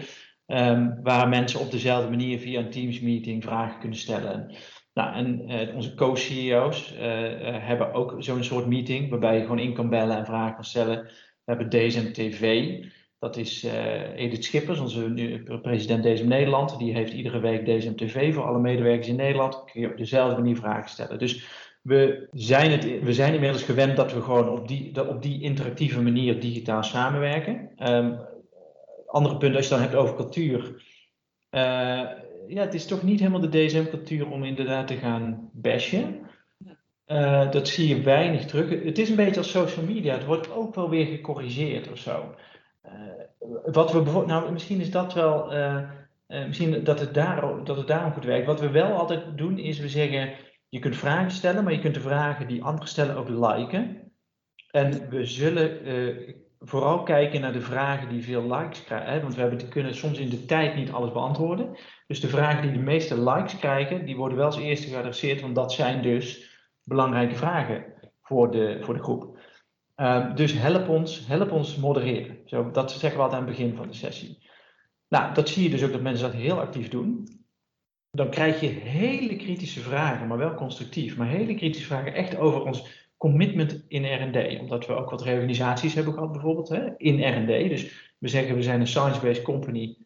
[0.46, 4.54] Ehm, waar mensen op dezelfde manier via een Teams meeting vragen kunnen stellen.
[4.98, 9.58] Nou, en uh, onze co-CEO's uh, uh, hebben ook zo'n soort meeting waarbij je gewoon
[9.58, 11.04] in kan bellen en vragen kan stellen.
[11.44, 12.72] We hebben DSM TV.
[13.18, 13.66] Dat is
[14.16, 16.78] Edith Schippers, onze president DSM Nederland.
[16.78, 19.64] Die heeft iedere week DSM TV voor alle medewerkers in Nederland.
[19.64, 21.18] Kun je op dezelfde manier vragen stellen.
[21.18, 21.46] Dus
[21.82, 26.02] we zijn, het, we zijn inmiddels gewend dat we gewoon op die, op die interactieve
[26.02, 27.70] manier digitaal samenwerken.
[27.92, 28.18] Um,
[29.06, 30.82] andere punt, als je dan hebt over cultuur.
[32.48, 36.20] Ja, het is toch niet helemaal de DSM-cultuur om inderdaad te gaan bashen.
[37.06, 38.84] Uh, dat zie je weinig terug.
[38.84, 40.14] Het is een beetje als social media.
[40.14, 42.34] Het wordt ook wel weer gecorrigeerd of zo.
[42.86, 42.92] Uh,
[43.64, 45.52] wat we bijvoorbeeld, nou, misschien is dat wel,
[46.26, 48.46] misschien dat het, daar, dat het daarom goed werkt.
[48.46, 50.32] Wat we wel altijd doen is, we zeggen,
[50.68, 54.12] je kunt vragen stellen, maar je kunt de vragen die anderen stellen ook liken.
[54.70, 55.86] En we zullen
[56.60, 59.22] vooral kijken naar de vragen die veel likes krijgen.
[59.22, 61.76] Want we hebben, kunnen soms in de tijd niet alles beantwoorden.
[62.06, 65.40] Dus de vragen die de meeste likes krijgen, die worden wel als eerste geadresseerd.
[65.40, 67.84] Want dat zijn dus belangrijke vragen
[68.22, 69.38] voor de, voor de groep.
[69.96, 72.38] Uh, dus help ons, help ons modereren.
[72.44, 74.46] Zo, dat zeggen we altijd aan het begin van de sessie.
[75.08, 77.28] Nou, dat zie je dus ook dat mensen dat heel actief doen.
[78.10, 81.16] Dan krijg je hele kritische vragen, maar wel constructief.
[81.16, 84.60] Maar hele kritische vragen echt over ons commitment in R&D.
[84.60, 87.68] Omdat we ook wat reorganisaties hebben gehad bijvoorbeeld hè, in R&D.
[87.68, 89.96] Dus we zeggen we zijn een science-based company.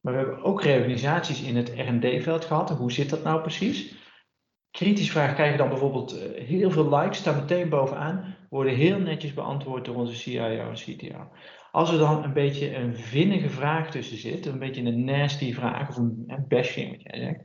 [0.00, 2.70] Maar we hebben ook reorganisaties in het R&D-veld gehad.
[2.70, 4.00] hoe zit dat nou precies?
[4.70, 8.36] Kritische vragen krijgen dan bijvoorbeeld eh, heel veel likes, staan meteen bovenaan.
[8.50, 11.30] Worden heel netjes beantwoord door onze CIO en CTO.
[11.72, 15.88] Als er dan een beetje een vinnige vraag tussen zit, een beetje een nasty vraag
[15.88, 17.44] of een, een bashing, wat jij zegt.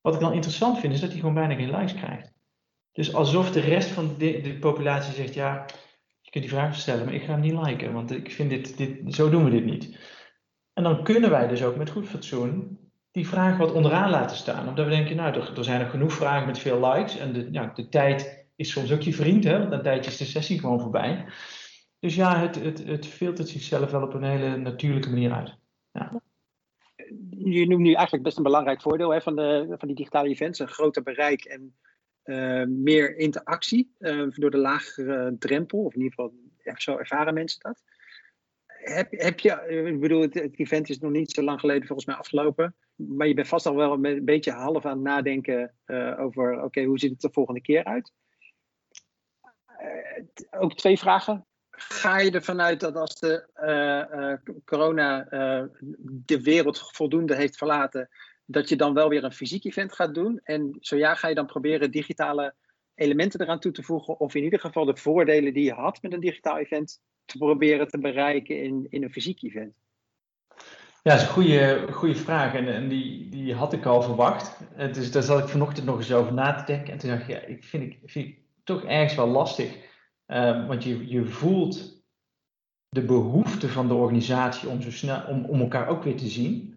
[0.00, 2.32] Wat ik dan interessant vind, is dat hij gewoon bijna geen likes krijgt.
[2.92, 5.66] Dus alsof de rest van de, de populatie zegt, ja,
[6.20, 8.76] je kunt die vraag stellen, maar ik ga hem niet liken, want ik vind dit,
[8.76, 9.98] dit, zo doen we dit niet.
[10.72, 12.78] En dan kunnen wij dus ook met goed fatsoen
[13.10, 14.68] die vraag wat onderaan laten staan.
[14.68, 17.72] Omdat we denken, nou, er, zijn er genoeg vragen met veel likes en de, ja,
[17.74, 20.80] de tijd is soms ook je vriend, hè, want een tijdje is de sessie gewoon
[20.80, 21.26] voorbij.
[21.98, 25.56] Dus ja, het, het, het filtert zichzelf wel op een hele natuurlijke manier uit.
[25.92, 26.20] Ja.
[27.28, 30.58] Je noemt nu eigenlijk best een belangrijk voordeel hè, van, de, van die digitale events,
[30.58, 31.76] een groter bereik en
[32.24, 36.34] uh, meer interactie uh, door de lagere drempel, of in ieder geval
[36.76, 37.82] zo ervaren mensen dat.
[38.66, 42.06] Heb, heb je, eh, ik bedoel, het, event is nog niet zo lang geleden volgens
[42.06, 46.20] mij afgelopen, maar je bent vast al wel een beetje half aan het nadenken uh,
[46.20, 48.12] over, oké, hoe ziet het de volgende keer uit?
[50.50, 51.46] ook twee vragen.
[51.70, 53.48] Ga je ervan uit dat als de
[54.64, 55.26] corona
[56.04, 58.08] de wereld voldoende heeft verlaten,
[58.52, 60.40] dat je dan wel weer een fysiek event gaat doen.
[60.44, 62.54] En zo ja, ga je dan proberen digitale
[62.94, 64.20] elementen eraan toe te voegen.
[64.20, 67.88] Of in ieder geval de voordelen die je had met een digitaal event te proberen
[67.88, 69.74] te bereiken in, in een fysiek event.
[71.02, 74.58] Ja, dat is een goede, goede vraag en, en die, die had ik al verwacht.
[74.92, 76.92] Dus daar zat ik vanochtend nog eens over na te denken.
[76.92, 78.34] En toen dacht ik, ja, ik vind, ik, vind
[78.64, 79.76] toch ergens wel lastig.
[80.26, 82.02] Uh, want je, je voelt
[82.88, 86.71] de behoefte van de organisatie om, zo snel, om, om elkaar ook weer te zien.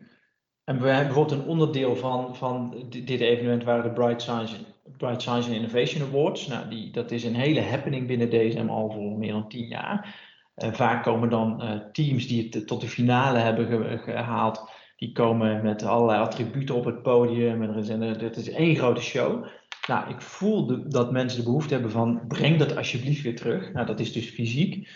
[0.66, 4.56] En bijvoorbeeld een onderdeel van, van dit evenement waren de Bright Science,
[4.98, 6.48] Bright Science Innovation Awards.
[6.48, 10.16] Nou, die, dat is een hele happening binnen DSM al voor meer dan tien jaar.
[10.56, 14.70] Uh, vaak komen dan uh, teams die het tot de finale hebben ge gehaald.
[14.96, 17.62] Die komen met allerlei attributen op het podium.
[17.62, 19.46] En er is, dit is één grote show.
[19.88, 23.74] Nou, ik voel de, dat mensen de behoefte hebben van breng dat alsjeblieft weer terug.
[23.74, 24.90] Nou, dat is dus fysiek.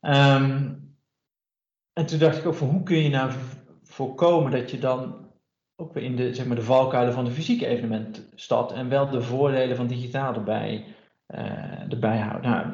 [0.00, 0.88] Um,
[1.92, 3.30] en toen dacht ik ook van hoe kun je nou
[4.00, 5.28] voorkomen dat je dan
[5.76, 9.10] ook weer in de, zeg maar, de valkuilen van de fysieke evenement stapt en wel
[9.10, 10.84] de voordelen van digitaal erbij,
[11.34, 12.44] uh, erbij houdt.
[12.44, 12.66] Nou,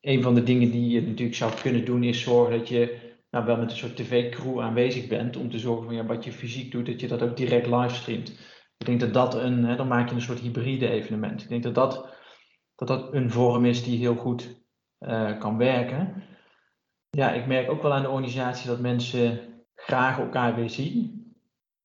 [0.00, 3.44] een van de dingen die je natuurlijk zou kunnen doen is zorgen dat je nou,
[3.44, 6.72] wel met een soort tv-crew aanwezig bent om te zorgen van ja, wat je fysiek
[6.72, 8.28] doet, dat je dat ook direct livestreamt.
[8.78, 11.42] Ik denk dat dat een, hè, dan maak je een soort hybride evenement.
[11.42, 12.14] Ik denk dat dat,
[12.74, 14.64] dat, dat een vorm is die heel goed
[15.00, 16.22] uh, kan werken.
[17.10, 19.55] Ja, ik merk ook wel aan de organisatie dat mensen
[19.86, 21.24] graag elkaar weer zien.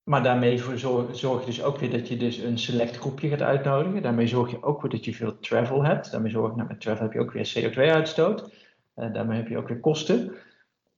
[0.04, 4.02] Maar daarmee zorg, je dus ook weer dat je dus een select groepje gaat uitnodigen.
[4.02, 6.12] Daarmee zorg je ook weer dat je veel travel hebt.
[6.12, 8.54] Daarmee zorg je, nou, met travel heb je ook weer CO2-uitstoot.
[8.96, 10.36] Uh, daarmee heb je ook weer kosten.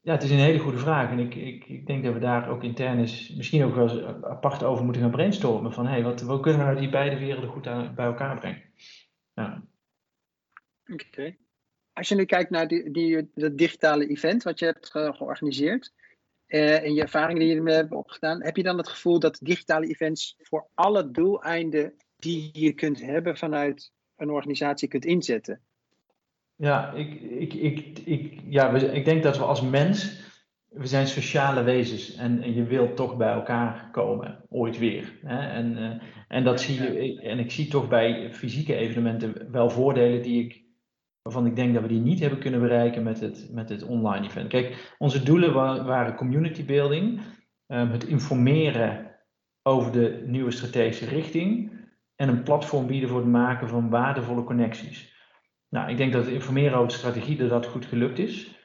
[0.01, 1.09] Ja, het is een hele goede vraag.
[1.09, 4.23] En ik, ik, ik denk dat we daar ook intern eens misschien ook wel eens
[4.23, 5.73] apart over moeten gaan brainstormen.
[5.73, 8.39] Van hé, hey, wat, wat kunnen we nou die beide werelden goed aan, bij elkaar
[8.39, 8.61] brengen?
[10.93, 11.35] Oké.
[11.93, 15.93] Als je nu kijkt naar die, die, dat digitale event wat je hebt georganiseerd
[16.53, 19.39] uh, en je ervaringen die je ermee hebt opgedaan, heb je dan het gevoel dat
[19.41, 25.61] digitale events voor alle doeleinden die je kunt hebben vanuit een organisatie kunt inzetten.
[26.55, 30.21] Ja, ik, ik, ik, ik, ja, ik denk dat we als mens,
[30.67, 35.19] we zijn sociale wezens en, en je wilt toch bij elkaar komen, ooit weer.
[35.21, 35.47] Hè?
[35.51, 40.21] En, uh, en, dat zie je, en ik zie toch bij fysieke evenementen wel voordelen
[40.21, 40.62] die ik,
[41.23, 44.25] waarvan ik denk dat we die niet hebben kunnen bereiken met het, met het online
[44.25, 44.49] event.
[44.49, 45.53] Kijk, onze doelen
[45.85, 47.21] waren community building,
[47.67, 49.11] um, het informeren
[49.61, 51.71] over de nieuwe strategische richting
[52.15, 55.11] en een platform bieden voor het maken van waardevolle connecties.
[55.69, 58.55] Nou, ik denk dat het informeren over de strategie dat dat goed gelukt is.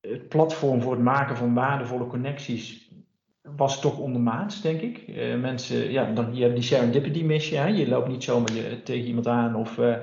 [0.00, 2.92] Het platform voor het maken van waardevolle connecties
[3.42, 5.08] was toch ondermaats, denk ik.
[5.08, 7.66] Uh, mensen, ja, dan, je hebt die serendipity missie, hè?
[7.66, 9.96] je loopt niet zomaar je, tegen iemand aan of uh,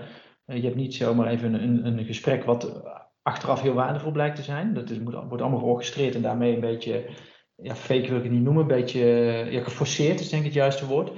[0.54, 2.82] je hebt niet zomaar even een, een, gesprek wat
[3.22, 4.74] achteraf heel waardevol blijkt te zijn.
[4.74, 7.10] Dat is, moet, wordt allemaal georchestreerd en daarmee een beetje,
[7.56, 9.06] ja, fake wil ik het niet noemen, een beetje
[9.50, 11.12] ja, geforceerd is denk ik het juiste woord.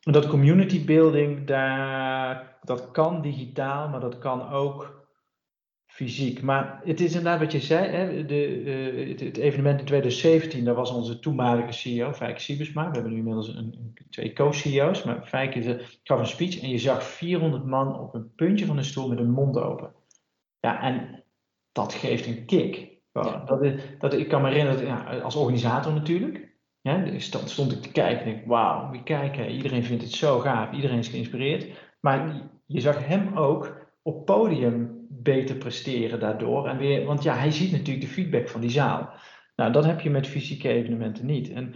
[0.00, 5.01] Dat community building, daar, dat kan digitaal, maar dat kan ook
[5.92, 6.42] fysiek.
[6.42, 10.64] Maar het is inderdaad wat je zei, hè, de, uh, het, het, evenement in 2017,
[10.64, 12.88] daar was onze toenmalige CEO, Fijke Siebesma.
[12.88, 16.78] We hebben nu inmiddels een, een twee co-CEO's, maar Fijke gaf een speech en je
[16.78, 19.92] zag 400 man op een puntje van de stoel met een mond open.
[20.60, 21.24] Ja, en
[21.72, 22.90] dat geeft een kick.
[23.12, 23.44] Ja.
[23.44, 27.82] Dat, dat, ik kan me herinneren, ja, als organisator natuurlijk, ja, dus dan stond ik
[27.82, 31.66] te kijken en denk, wauw, wie kijken, iedereen vindt het zo gaaf, iedereen is geïnspireerd.
[32.00, 36.68] Maar je zag hem ook op podium beter presteren daardoor.
[36.68, 39.12] En weer, want ja, hij ziet natuurlijk de feedback van die zaal.
[39.56, 41.50] Nou, dat heb je met fysieke evenementen niet.
[41.50, 41.74] En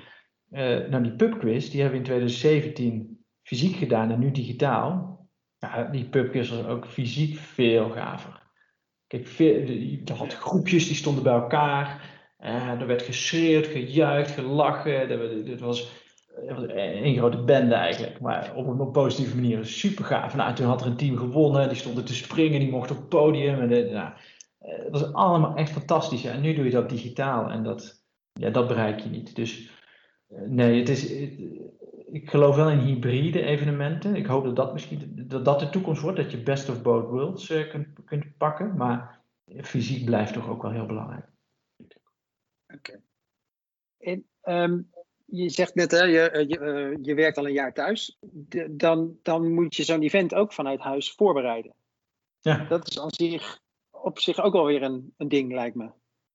[0.50, 5.14] uh, nou, die pubquiz, die hebben we in 2017 fysiek gedaan en nu digitaal.
[5.58, 8.42] Ja, die pubquiz was ook fysiek veel gaver.
[9.06, 12.14] Kijk, veel, je had groepjes die stonden bij elkaar.
[12.40, 15.08] Uh, er werd geschreeuwd, gejuicht, gelachen.
[15.50, 16.05] Het was,
[16.44, 18.20] een grote bende eigenlijk.
[18.20, 19.64] Maar op een, positieve manier.
[19.64, 20.34] Super gaaf.
[20.34, 21.68] Nou, toen had er een team gewonnen.
[21.68, 22.60] Die stonden te springen.
[22.60, 23.60] Die mochten op het podium.
[23.60, 24.12] En nou,
[24.58, 26.24] het eh, was allemaal echt fantastisch.
[26.24, 27.50] En nu doe je dat digitaal.
[27.50, 29.34] En dat, ja, dat bereik je niet.
[29.34, 29.70] Dus
[30.28, 31.10] eh, nee, het is,
[32.06, 34.16] ik geloof wel in hybride evenementen.
[34.16, 36.16] Ik hoop dat dat misschien dat, dat de toekomst wordt.
[36.16, 38.76] Dat je best of both worlds kunt, kunt pakken.
[38.76, 39.20] Maar
[39.62, 41.26] fysiek blijft toch ook wel heel belangrijk.
[42.74, 43.00] Oké.
[43.98, 44.80] En ehm,
[45.26, 48.16] je zegt net, hè, je, eh, je, uh, je, werkt al een jaar thuis.
[48.20, 51.74] De, dan, dan moet je zo'n event ook vanuit huis voorbereiden.
[52.40, 52.64] Ja.
[52.68, 53.60] Dat is aan zich,
[53.90, 55.90] op zich ook alweer een, een ding, lijkt me.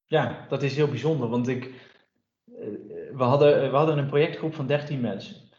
[0.05, 1.29] Ja, dat is heel bijzonder.
[1.29, 2.55] Want ik, uh,
[3.13, 5.49] we, hadden, we hadden een projectgroep van 13 mensen.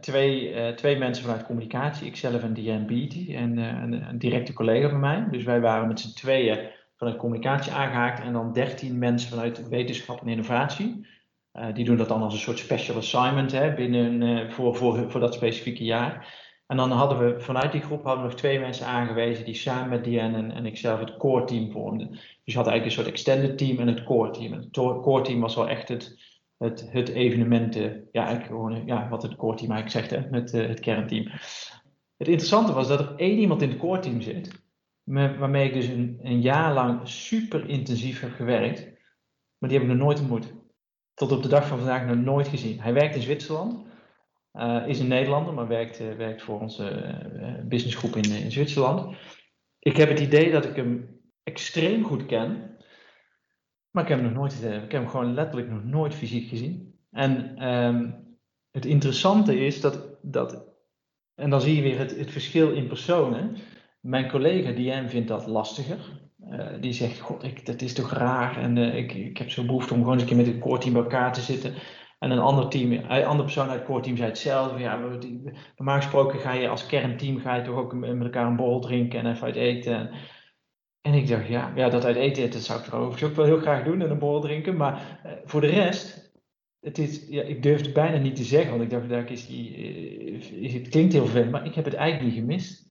[0.00, 5.00] twee, twee mensen vanuit communicatie, ikzelf en Diane Beatty, en een, een directe collega van
[5.00, 5.28] mij.
[5.30, 10.20] Dus wij waren met z'n tweeën vanuit communicatie aangehaakt en dan 13 mensen vanuit wetenschap
[10.20, 11.06] en innovatie.
[11.58, 15.10] Uh, die doen dat dan als een soort special assignment hè, binnen, uh, voor, voor,
[15.10, 16.44] voor dat specifieke jaar.
[16.66, 19.88] En dan hadden we vanuit die groep hadden we nog twee mensen aangewezen die samen
[19.88, 22.10] met Diane en, en ikzelf het core team vormden.
[22.10, 24.52] Dus je had eigenlijk een soort extended team en het core team.
[24.52, 26.18] Het core team was wel echt het,
[26.58, 30.52] het, het evenementen, ja, eigenlijk gewoon, ja, wat het core team eigenlijk zegt, hè, met
[30.52, 31.30] het kernteam.
[32.16, 34.64] Het interessante was dat er één iemand in het core team zit
[35.02, 38.84] met, waarmee ik dus een, een jaar lang super intensief heb gewerkt.
[39.58, 40.54] Maar die heb ik nog nooit ontmoet.
[41.16, 42.80] Tot op de dag van vandaag nog nooit gezien.
[42.80, 43.86] Hij werkt in Zwitserland.
[44.52, 49.16] Uh, is een Nederlander, maar werkt, uh, werkt voor onze uh, businessgroep in, in Zwitserland.
[49.78, 52.76] Ik heb het idee dat ik hem extreem goed ken.
[53.90, 56.98] Maar ik heb hem nog nooit, ik heb hem gewoon letterlijk nog nooit fysiek gezien.
[57.10, 58.26] En um,
[58.70, 60.64] het interessante is dat, dat,
[61.34, 63.56] en dan zie je weer het, het verschil in personen.
[64.00, 66.25] Mijn collega Diane vindt dat lastiger.
[66.50, 68.56] Uh, die zegt, god, ik, dat is toch raar.
[68.56, 70.78] En uh, ik, ik heb zo'n behoefte om gewoon eens een keer met het core
[70.78, 71.74] team bij elkaar te zitten.
[72.18, 74.78] En een ander team, een andere persoon uit het core team zei hetzelfde.
[74.78, 74.98] Ja,
[75.76, 79.18] normaal gesproken ga je als kernteam ga je toch ook met elkaar een borrel drinken
[79.18, 80.10] en even uit eten.
[81.00, 83.58] En ik dacht, ja, ja dat uit eten, dat zou ik trouwens ook wel heel
[83.58, 84.76] graag doen en een borrel drinken.
[84.76, 86.32] Maar voor de rest,
[86.80, 88.70] het is, ja, ik durfde bijna niet te zeggen.
[88.70, 89.70] Want ik dacht, is die,
[90.60, 92.90] is, het klinkt heel veel, maar ik heb het eigenlijk niet gemist.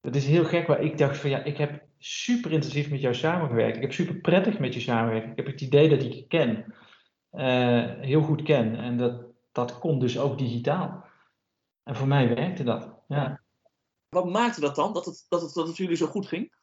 [0.00, 3.14] Dat is heel gek, maar ik dacht van ja, ik heb super intensief met jou
[3.14, 3.76] samengewerkt.
[3.76, 5.30] Ik heb super prettig met je samengewerkt.
[5.30, 6.74] Ik heb het idee dat ik je ken,
[7.32, 8.76] uh, heel goed ken.
[8.76, 11.04] En dat, dat kon dus ook digitaal.
[11.82, 12.88] En voor mij werkte dat.
[13.08, 13.40] Ja.
[14.08, 16.54] Wat maakte dat dan, dat het, dat, het, dat het jullie zo goed ging?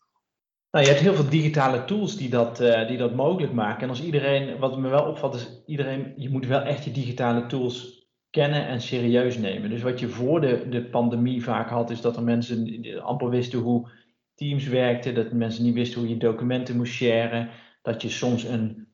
[0.72, 3.82] Nou, je hebt heel veel digitale tools die dat, uh, die dat mogelijk maken.
[3.82, 7.46] En als iedereen, wat me wel opvalt, is iedereen, je moet wel echt je digitale
[7.46, 9.70] tools kennen en serieus nemen.
[9.70, 13.60] Dus wat je voor de, de pandemie vaak had, is dat er mensen amper wisten
[13.60, 13.90] hoe
[14.36, 17.50] Teams werkten, dat mensen niet wisten hoe je documenten moest sharen,
[17.82, 18.92] dat je soms een.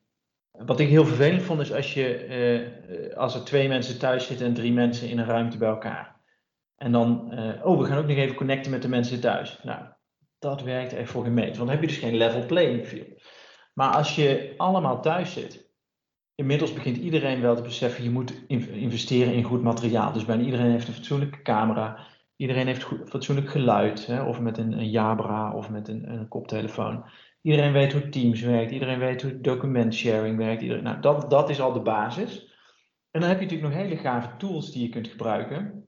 [0.50, 2.26] Wat ik heel vervelend vond, is als, je,
[3.10, 6.20] uh, als er twee mensen thuis zitten en drie mensen in een ruimte bij elkaar.
[6.76, 9.60] En dan, uh, oh, we gaan ook nog even connecten met de mensen thuis.
[9.62, 9.84] Nou,
[10.38, 13.22] dat werkt echt voor gemeten, want dan heb je dus geen level playing field.
[13.74, 15.70] Maar als je allemaal thuis zit,
[16.34, 20.12] inmiddels begint iedereen wel te beseffen, je moet investeren in goed materiaal.
[20.12, 22.06] Dus bijna iedereen heeft een fatsoenlijke camera,
[22.40, 26.28] iedereen heeft goed, fatsoenlijk geluid, hè, of met een, een Jabra of met een, een
[26.28, 27.04] koptelefoon.
[27.42, 30.62] Iedereen weet hoe Teams werkt, iedereen weet hoe document sharing werkt.
[30.62, 32.48] Iedereen, nou, dat, dat is al de basis.
[33.10, 35.86] En dan heb je natuurlijk nog hele gave tools die je kunt gebruiken.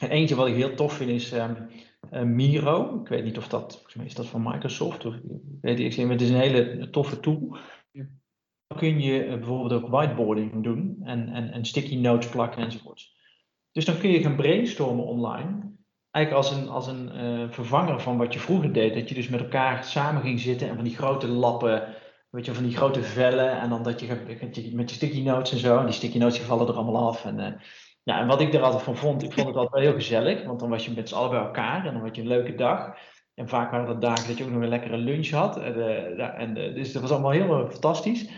[0.00, 3.00] En eentje wat ik heel tof vind is um, Miro.
[3.00, 5.14] Ik weet niet of dat, volgens mij is dat van Microsoft of
[5.60, 6.08] weet ik niet.
[6.08, 7.56] Het is een hele toffe tool.
[8.66, 13.18] Dan kun je eh, bijvoorbeeld ook whiteboarding doen en, en, en sticky notes plakken enzovoorts.
[13.72, 15.68] Dus dan kun je gaan brainstormen online.
[16.10, 18.94] Eigenlijk als een, als een uh, vervanger van wat je vroeger deed.
[18.94, 21.94] Dat je dus met elkaar samen ging zitten en van die grote lappen
[22.30, 23.60] weet je, van die grote vellen.
[23.60, 25.78] En dan dat je met je sticky notes en zo.
[25.78, 27.24] En die sticky notes vallen er allemaal af.
[27.24, 27.46] En, uh,
[28.02, 30.44] ja, en wat ik er altijd van vond, ik vond het altijd wel heel gezellig.
[30.44, 32.54] Want dan was je met z'n allen bij elkaar en dan had je een leuke
[32.54, 32.96] dag.
[33.34, 35.56] En vaak waren dat dagen dat je ook nog een lekkere lunch had.
[35.56, 38.28] En, uh, en, dus dat was allemaal heel fantastisch.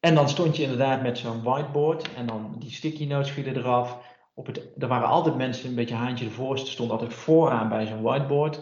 [0.00, 2.14] En dan stond je inderdaad met zo'n whiteboard.
[2.14, 4.09] En dan die sticky notes vielen eraf.
[4.34, 6.70] Op het, er waren altijd mensen een beetje haantje de voorste.
[6.70, 8.56] stond altijd vooraan bij zo'n whiteboard.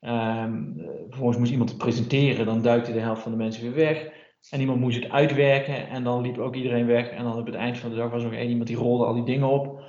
[0.00, 0.74] Um,
[1.08, 4.12] vervolgens moest iemand het presenteren, dan duikte de helft van de mensen weer weg.
[4.50, 7.08] En iemand moest het uitwerken en dan liep ook iedereen weg.
[7.08, 9.04] En dan op het eind van de dag was er nog één iemand die rolde
[9.04, 9.82] al die dingen op.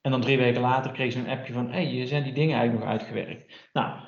[0.00, 2.56] En dan drie weken later kreeg ze een appje van: hé, hey, zijn die dingen
[2.56, 3.68] eigenlijk nog uitgewerkt?
[3.72, 4.00] Nou,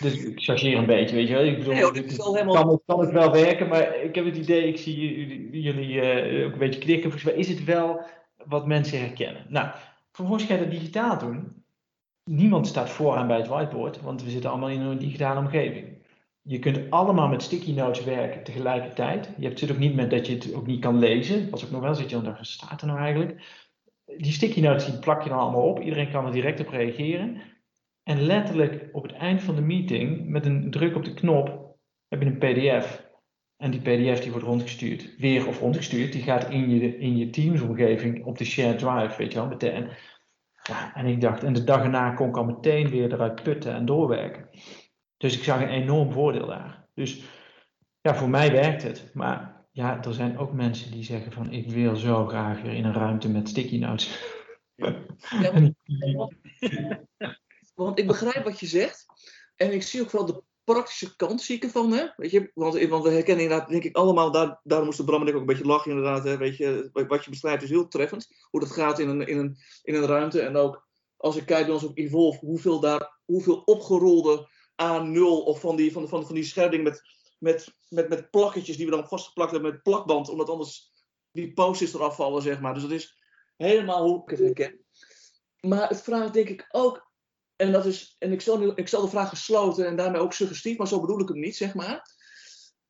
[0.00, 1.44] dus ik chargeer een beetje, weet je wel.
[1.44, 1.84] Ik bedoel, nee,
[2.16, 2.64] helemaal...
[2.64, 4.96] kan, kan, het wel werken, maar ik heb het idee, ik zie
[5.62, 7.10] jullie uh, ook een beetje knikken.
[7.10, 8.04] Volgens mij is het wel
[8.46, 9.46] wat mensen herkennen.
[9.48, 9.68] Nou,
[10.12, 11.64] vervolgens ga je dat digitaal doen
[12.24, 16.02] niemand staat vooraan bij het whiteboard, want we zitten allemaal in een digitale omgeving.
[16.42, 19.30] Je kunt allemaal met sticky notes werken tegelijkertijd.
[19.38, 21.50] Je hebt het ook niet met dat je het ook niet kan lezen.
[21.50, 23.62] Als ik nog wel zit je dan, staat er nou eigenlijk?
[24.16, 25.80] Die sticky notes die plak je dan allemaal op.
[25.80, 27.40] Iedereen kan er direct op reageren.
[28.02, 31.76] En letterlijk op het eind van de meeting, met een druk op de knop,
[32.08, 33.03] heb je een PDF.
[33.56, 35.16] En die PDF die wordt rondgestuurd.
[35.18, 36.12] Weer of rondgestuurd.
[36.12, 39.48] Die gaat in je, in je Teams-omgeving op de shared drive, weet je wel.
[39.48, 39.88] Meteen.
[40.62, 43.74] Ja, en ik dacht, en de dag erna kon ik al meteen weer eruit putten
[43.74, 44.48] en doorwerken.
[45.16, 46.88] Dus ik zag een enorm voordeel daar.
[46.94, 47.24] Dus
[48.00, 49.10] ja, voor mij werkt het.
[49.14, 52.84] Maar ja, er zijn ook mensen die zeggen van ik wil zo graag weer in
[52.84, 54.34] een ruimte met sticky notes.
[54.74, 55.74] Ja, want,
[57.74, 59.06] want ik begrijp wat je zegt.
[59.56, 61.92] En ik zie ook vooral de praktische kant zie ik ervan.
[61.92, 62.06] Hè?
[62.16, 62.50] Weet je?
[62.54, 65.34] Want, want we herkennen inderdaad, denk ik, allemaal, daar, daarom moest de Bram en ik
[65.34, 66.24] ook een beetje lachen inderdaad.
[66.24, 66.36] Hè?
[66.36, 68.28] Weet je, wat je beschrijft is heel treffend.
[68.50, 70.40] Hoe dat gaat in een, in een, in een ruimte.
[70.40, 70.86] En ook
[71.16, 74.48] als ik kijk bij ons op Evolve, hoeveel, daar, hoeveel opgerolde
[74.82, 77.02] A0 of van die, van, van, van die scherding met,
[77.38, 80.28] met, met, met plakketjes die we dan vastgeplakt hebben met plakband.
[80.28, 80.92] Omdat anders
[81.30, 82.74] die posters eraf vallen, zeg maar.
[82.74, 83.18] Dus dat is
[83.56, 84.84] helemaal hoe ik het herken.
[85.60, 87.12] Maar het vraagt denk ik ook
[87.64, 90.78] en, dat is, en ik, stel ik stel de vraag gesloten en daarmee ook suggestief,
[90.78, 92.12] maar zo bedoel ik hem niet, zeg maar.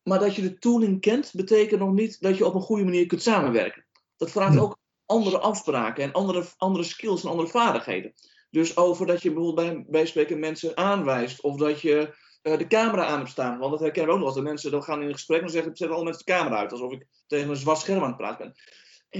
[0.02, 3.06] Maar dat je de tooling kent, betekent nog niet dat je op een goede manier
[3.06, 3.86] kunt samenwerken.
[4.16, 8.12] Dat vraagt ook andere afspraken en andere, andere skills en andere vaardigheden.
[8.50, 12.66] Dus over dat je bijvoorbeeld bij, bij spreken mensen aanwijst, of dat je uh, de
[12.66, 13.58] camera aan hebt staan.
[13.58, 15.76] Want dat herkennen we ook nog de mensen dan gaan in een gesprek en zeggen:
[15.76, 18.38] zetten alle mensen de camera uit, alsof ik tegen een zwart scherm aan het praten
[18.38, 18.54] ben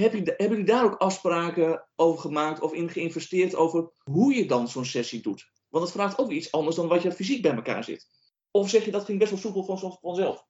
[0.01, 4.69] heb hebben jullie daar ook afspraken over gemaakt of in geïnvesteerd over hoe je dan
[4.69, 5.51] zo'n sessie doet?
[5.69, 8.07] Want het vraagt ook iets anders dan wat je fysiek bij elkaar zit.
[8.51, 10.45] Of zeg je dat ging best wel soepel van, vanzelf?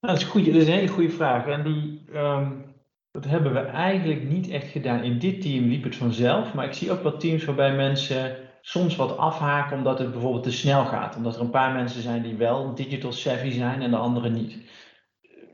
[0.00, 1.46] Nou, dat, is goed, dat is een hele goede vraag.
[1.46, 2.52] En die, ehm,
[3.10, 5.02] dat hebben we eigenlijk niet echt gedaan.
[5.02, 6.54] In dit team liep het vanzelf.
[6.54, 10.52] Maar ik zie ook wat teams waarbij mensen soms wat afhaken omdat het bijvoorbeeld te
[10.52, 11.16] snel gaat.
[11.16, 14.56] Omdat er een paar mensen zijn die wel digital savvy zijn en de anderen niet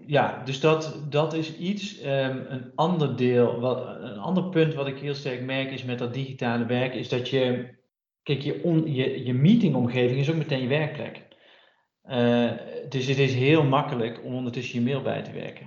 [0.07, 2.05] ja, dus dat, dat is iets.
[2.05, 5.99] Um, een ander deel, wat, een ander punt wat ik heel sterk merk is met
[5.99, 7.69] dat digitale werk, is dat je,
[8.23, 11.23] kijk, je, on, je, je meetingomgeving is ook meteen je werkplek.
[12.11, 12.51] Uh,
[12.89, 15.67] dus het is heel makkelijk om ondertussen je mail bij te werken.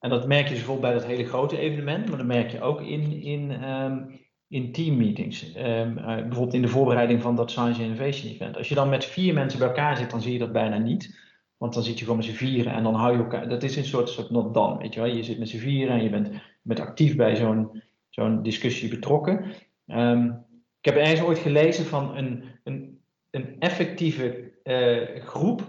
[0.00, 2.60] En dat merk je dus bijvoorbeeld bij dat hele grote evenement, maar dat merk je
[2.60, 5.56] ook in, in, um, in teammeetings.
[5.56, 8.56] Um, uh, bijvoorbeeld in de voorbereiding van dat Science Innovation Event.
[8.56, 11.22] Als je dan met vier mensen bij elkaar zit, dan zie je dat bijna niet.
[11.56, 13.48] Want dan zit je gewoon met z'n vieren en dan hou je elkaar.
[13.48, 15.08] Dat is een soort, soort not dan, weet je wel.
[15.08, 16.30] Je zit met z'n vieren en je bent,
[16.62, 19.44] bent actief bij zo'n zo'n discussie betrokken.
[19.86, 20.44] Um,
[20.80, 23.00] ik heb ergens ooit gelezen van een, een,
[23.30, 25.62] een effectieve uh, groep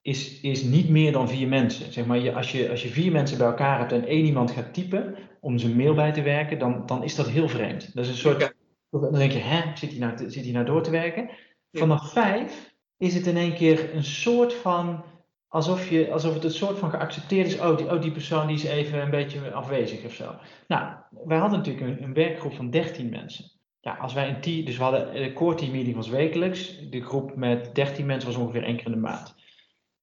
[0.00, 1.92] is, is niet meer dan vier mensen.
[1.92, 4.50] Zeg maar, je, als, je, als je vier mensen bij elkaar hebt en één iemand
[4.50, 7.94] gaat typen om zijn mail bij te werken, dan, dan is dat heel vreemd.
[7.94, 8.54] Dat is een soort.
[8.90, 11.30] Dan denk je, hè, zit hij nou, zit hij nou door te werken?
[11.72, 15.04] Vanaf vijf is het in één keer een soort van
[15.52, 17.60] alsof, je, alsof het een soort van geaccepteerd is.
[17.60, 20.34] Oh die, oh, die persoon die is even een beetje afwezig of zo.
[20.68, 20.94] Nou,
[21.24, 23.50] wij hadden natuurlijk een, werkgroep van 13 mensen.
[23.80, 27.02] ja, als wij een team, dus we hadden een core team meeting was wekelijks, de
[27.02, 29.34] groep met 13 mensen was ongeveer één keer in de maand.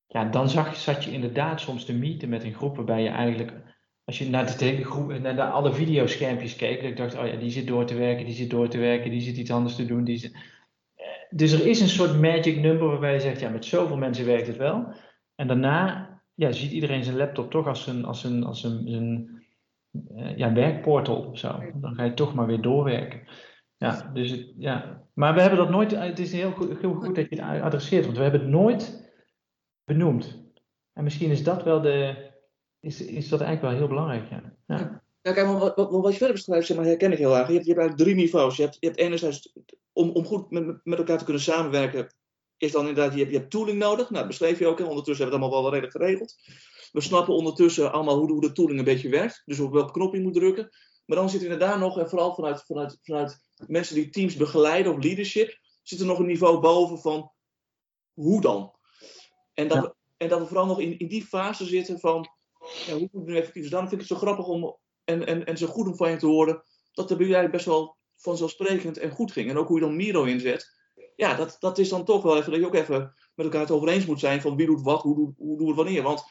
[0.07, 3.53] Ja, dan zag, zat je inderdaad soms te meeten met een groep waarbij je eigenlijk,
[4.05, 7.27] als je naar de hele groep, naar de, alle videoschermpjes keek, dat ik dacht, oh
[7.27, 9.75] ja, die zit door te werken, die zit door te werken, die zit iets anders
[9.75, 10.03] te doen.
[10.03, 10.35] Die zit...
[11.29, 14.47] Dus er is een soort magic number waarbij je zegt, ja, met zoveel mensen werkt
[14.47, 14.93] het wel.
[15.39, 19.41] En daarna ja, ziet iedereen zijn laptop toch als een, als een, als een, een
[19.91, 21.71] uh, ja, werkportal of zo.
[21.73, 23.27] Dan ga je toch maar weer doorwerken.
[23.77, 25.03] Ja, dus ja.
[25.13, 28.05] Maar we hebben dat nooit, het is heel goed, heel goed dat je het adresseert,
[28.05, 29.11] want we hebben het nooit
[29.83, 30.51] benoemd.
[30.93, 32.31] En misschien is dat wel de,
[32.79, 34.53] is, is dat eigenlijk wel heel belangrijk, ja.
[34.67, 35.03] ja.
[35.21, 37.47] Ja, kijk, maar wat, wat, wat je verder beschrijft, zeg maar, herken ik heel erg.
[37.47, 38.55] Je hebt, je hebt eigenlijk drie niveaus.
[38.57, 39.53] Je hebt, je hebt enerzijds,
[39.93, 42.07] om, om goed met, met elkaar te kunnen samenwerken,
[42.59, 44.09] is dan inderdaad, je hebt, je hebt tooling nodig.
[44.09, 44.77] Nou, dat beschreef je ook.
[44.79, 44.83] Hè.
[44.83, 46.35] Ondertussen hebben we het allemaal wel redelijk geregeld.
[46.91, 49.41] We snappen ondertussen allemaal hoe de, hoe de tooling een beetje werkt.
[49.45, 50.69] Dus op welke knop je moet drukken.
[51.05, 53.37] Maar dan zit er inderdaad nog, en vooral vanuit, vanuit, vanuit
[53.67, 57.31] mensen die teams begeleiden of leadership, zit er nog een niveau boven van
[58.13, 58.75] hoe dan?
[59.53, 62.29] En dat, we, en dat we vooral nog in, in die fase zitten van
[62.85, 63.61] ja, hoe moet nu effectief?
[63.61, 66.11] Dus daarom vind ik het zo grappig om, en, en, en zo goed om van
[66.11, 69.49] je te horen dat er bij best wel vanzelfsprekend en goed ging.
[69.49, 70.78] En ook hoe je dan Miro inzet.
[71.19, 73.71] Ja, dat, dat is dan toch wel even dat je ook even met elkaar het
[73.71, 76.03] over eens moet zijn van wie doet wat, hoe, hoe, hoe doen we het wanneer.
[76.03, 76.23] Want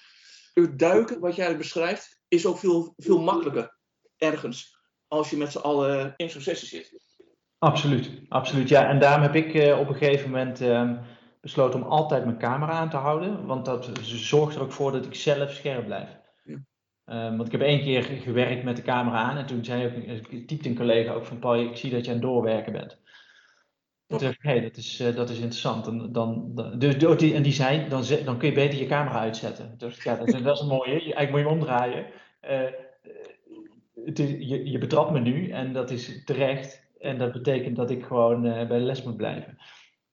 [0.55, 3.77] het duiken, wat jij beschrijft, is ook veel, veel makkelijker
[4.17, 4.79] ergens
[5.09, 7.01] als je met z'n allen in zo'n sessie zit.
[7.59, 8.69] Absoluut, absoluut.
[8.69, 10.93] Ja, en daarom heb ik uh, op een gegeven moment uh,
[11.41, 13.47] besloten om altijd mijn camera aan te houden.
[13.47, 16.09] Want dat zorgt er ook voor dat ik zelf scherp blijf.
[16.45, 16.59] Ja.
[17.07, 20.47] Uh, want ik heb één keer gewerkt met de camera aan en toen zei ook,
[20.47, 23.01] typte een collega ook van Paul, ik zie dat je aan het doorwerken bent.
[24.09, 24.23] Dat,
[24.77, 25.87] is, dat is interessant.
[25.87, 29.75] En, dan, dus, die, en die zei, dan, dan kun je beter je camera uitzetten.
[29.79, 30.91] Dus ja, dat is, dat is een mooie.
[30.91, 32.07] Eigenlijk moet je hem omdraaien.
[34.05, 36.87] Het is, je, je betrapt me nu en dat is terecht.
[37.01, 39.59] En dat betekent dat ik gewoon uh, bij de les moet blijven.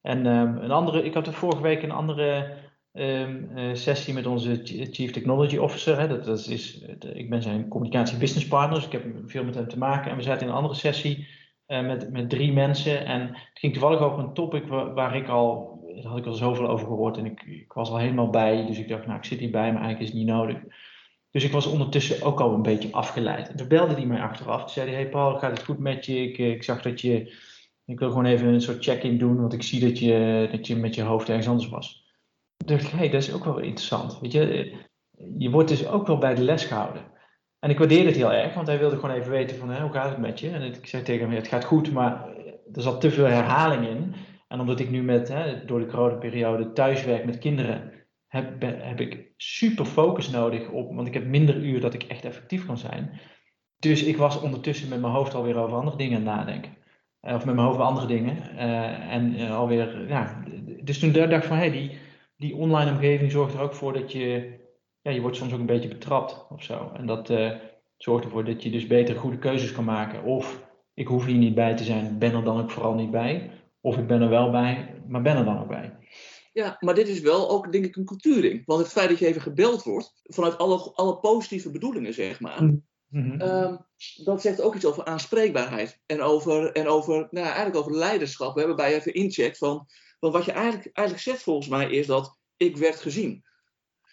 [0.02, 2.58] En um, een andere, ik had vorige week een andere
[2.94, 6.00] um, uh, sessie met onze Chief Technology Officer.
[6.00, 9.56] Hè, dat, dat is, ik ben zijn communicatie business partner, dus ik heb veel met
[9.56, 10.12] hem te maken.
[10.12, 11.28] En we zaten in een andere sessie
[11.68, 13.06] uh, met, met drie mensen.
[13.06, 16.68] En het ging toevallig over een topic waar, ik al, daar had ik al zoveel
[16.68, 17.18] over gehoord.
[17.18, 19.82] En ik, ik was al helemaal bij, dus ik dacht, nou ik zit hierbij, maar
[19.82, 20.58] eigenlijk is het niet nodig.
[21.32, 23.50] Dus ik was ondertussen ook al een beetje afgeleid.
[23.50, 24.60] En toen belde hij mij achteraf.
[24.60, 26.22] Toen zei hij, hey Paul, gaat het goed met je?
[26.22, 27.36] Ik, ik zag dat je,
[27.86, 30.76] ik wil gewoon even een soort check-in doen, want ik zie dat je, dat je
[30.76, 32.06] met je hoofd ergens anders was.
[32.58, 34.20] Toen dacht ik, hey, dat is ook wel interessant.
[34.20, 34.74] Weet je,
[35.38, 37.14] je wordt dus ook wel bij de les gehouden.
[37.66, 39.92] En ik waardeerde het heel erg, want hij wilde gewoon even weten van, hè, hoe
[39.92, 40.50] gaat het met je?
[40.50, 42.28] En ik zei tegen hem, het gaat goed, maar
[42.74, 44.16] er zat te veel herhaling in.
[44.48, 47.92] En omdat ik nu met, hè, door de coronaperiode thuis werk met kinderen,
[48.28, 52.26] heb, heb ik super focus nodig op, want ik heb minder uur dat ik echt
[52.26, 53.20] effectief kan zijn.
[53.80, 56.78] Dus ik was ondertussen met mijn hoofd alweer over andere dingen nadenken.
[57.20, 58.38] Eh, of met mijn hoofd over andere dingen.
[58.56, 60.44] Uh, en alweer, ja.
[60.84, 61.98] Dus toen dacht ik van, hé, die,
[62.38, 64.54] die online omgeving zorgt er ook voor dat je,
[65.06, 66.92] ja, je wordt soms ook een beetje betrapt of zo.
[66.94, 67.34] En dat
[67.98, 70.24] zorgt ervoor dat je dus beter goede keuzes kan maken.
[70.24, 73.52] Of ik hoef hier niet bij te zijn, ben er dan ook vooral niet bij.
[73.82, 75.98] Of ik ben er wel bij, maar ben er dan ook bij.
[76.54, 78.66] Ja, maar dit is wel ook, denk ik, een cultuurding.
[78.66, 82.62] Want het feit dat je even gebeld wordt, vanuit alle, alle positieve bedoelingen, zeg maar,
[83.10, 83.42] mm-hmm.
[83.42, 83.86] um,
[84.24, 86.02] dat zegt ook iets over aanspreekbaarheid.
[86.06, 88.54] En over, en over nou, eigenlijk over leiderschap.
[88.54, 89.88] We hebben bij even incheckt van,
[90.20, 93.44] want wat je eigenlijk, eigenlijk zegt volgens mij is dat ik werd gezien.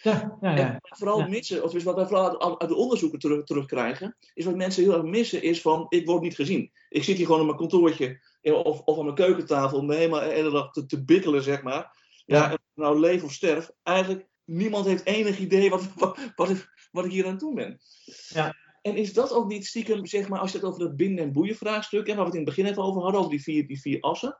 [0.02, 0.72] Ja, ja, ja.
[0.72, 1.26] En vooral ja.
[1.26, 5.02] missen, of wat wij vooral uit de onderzoeken terug, terugkrijgen, is wat mensen heel erg
[5.02, 6.72] missen, is van ik word niet gezien.
[6.88, 10.20] Ik zit hier gewoon op mijn kantoortje of, of aan mijn keukentafel om me helemaal
[10.20, 11.96] de hele dag te, te bikkelen, zeg maar.
[12.26, 13.70] Ja, nou leef of sterf.
[13.82, 17.80] Eigenlijk, niemand heeft enig idee wat, wat, wat, ik, wat ik hier aan toe ben.
[18.28, 18.56] Ja.
[18.82, 21.32] En is dat ook niet stiekem, zeg maar, als je het over dat binden- en
[21.32, 23.66] boeien vraagstuk, en waar we het in het begin net over hadden, over die vier,
[23.66, 24.38] die vier assen,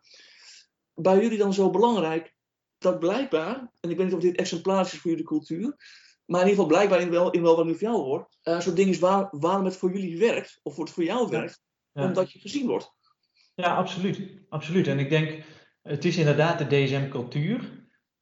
[0.95, 2.35] bij jullie dan zo belangrijk
[2.83, 5.77] dat blijkbaar, en ik weet niet of dit exemplarisch is voor jullie cultuur,
[6.25, 8.61] maar in ieder geval blijkbaar in wel, in wel wat nu voor jou hoort, uh,
[8.61, 11.63] zo'n ding is waar, waarom het voor jullie werkt, of voor het voor jou werkt,
[11.93, 12.05] ja.
[12.05, 12.95] omdat je gezien wordt.
[13.55, 14.21] Ja, absoluut.
[14.49, 14.87] absoluut.
[14.87, 15.45] En ik denk,
[15.83, 17.81] het is inderdaad de DSM-cultuur.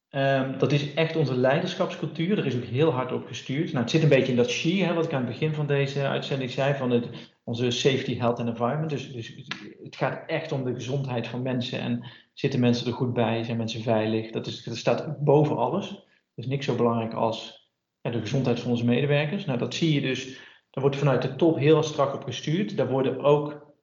[0.09, 2.37] Um, dat is echt onze leiderschapscultuur.
[2.37, 3.65] Er is ook heel hard op gestuurd.
[3.65, 5.67] Nou, het zit een beetje in dat SHE, hè, wat ik aan het begin van
[5.67, 7.09] deze uitzending zei, van het,
[7.43, 8.89] onze safety, health en environment.
[8.89, 9.35] Dus, dus
[9.83, 12.05] het gaat echt om de gezondheid van mensen en
[12.41, 14.31] zitten mensen er goed bij, zijn mensen veilig.
[14.31, 15.89] Dat, is, dat staat boven alles.
[15.89, 17.69] Dat is niks zo belangrijk als
[18.01, 19.45] de gezondheid van onze medewerkers.
[19.45, 20.25] Nou, dat zie je dus,
[20.69, 22.77] daar wordt vanuit de top heel strak op gestuurd.
[22.77, 23.73] Daar worden ook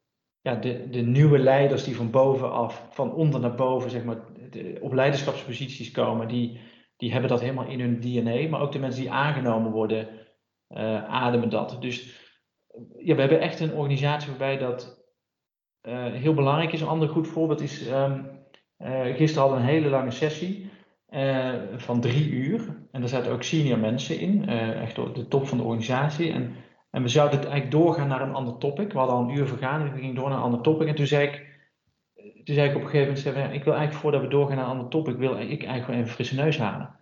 [0.41, 4.19] ja, de, de nieuwe leiders die van bovenaf, van onder naar boven, zeg maar,
[4.51, 6.61] de, op leiderschapsposities komen, die,
[6.97, 8.49] die hebben dat helemaal in hun DNA.
[8.49, 10.09] Maar ook de mensen die aangenomen worden,
[10.69, 11.77] uh, ademen dat.
[11.81, 12.21] Dus
[12.99, 14.97] ja, we hebben echt een organisatie waarbij dat
[16.13, 16.81] heel belangrijk is.
[16.81, 18.38] Een ander goed voorbeeld is, um,
[19.15, 20.71] gisteren hadden we een hele lange sessie
[21.77, 22.61] van drie uur.
[22.93, 26.33] En daar zaten ook senior mensen in, echt op de top van de organisatie.
[26.33, 26.55] En,
[26.91, 28.93] en we zouden eigenlijk doorgaan naar een ander topic.
[28.93, 30.89] We hadden al een uur vergadering, we gingen door naar een ander topic.
[30.89, 31.47] En toen zei ik,
[32.45, 34.71] toen zei ik op een gegeven moment, ik wil eigenlijk voordat we doorgaan naar een
[34.71, 36.97] ander topic, wil ik eigenlijk gewoon even frisse neus halen.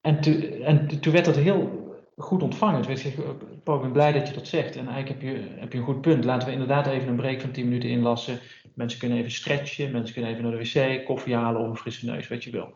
[0.00, 2.86] En, toen, en toen werd dat heel goed ontvangen.
[2.86, 3.18] Werd gezegd,
[3.64, 4.76] Paul, ik ben blij dat je dat zegt.
[4.76, 6.24] En eigenlijk heb je, heb je een goed punt.
[6.24, 8.38] Laten we inderdaad even een break van 10 minuten inlassen.
[8.74, 12.06] Mensen kunnen even stretchen, mensen kunnen even naar de wc, koffie halen of een frisse
[12.06, 12.74] neus, wat je wil.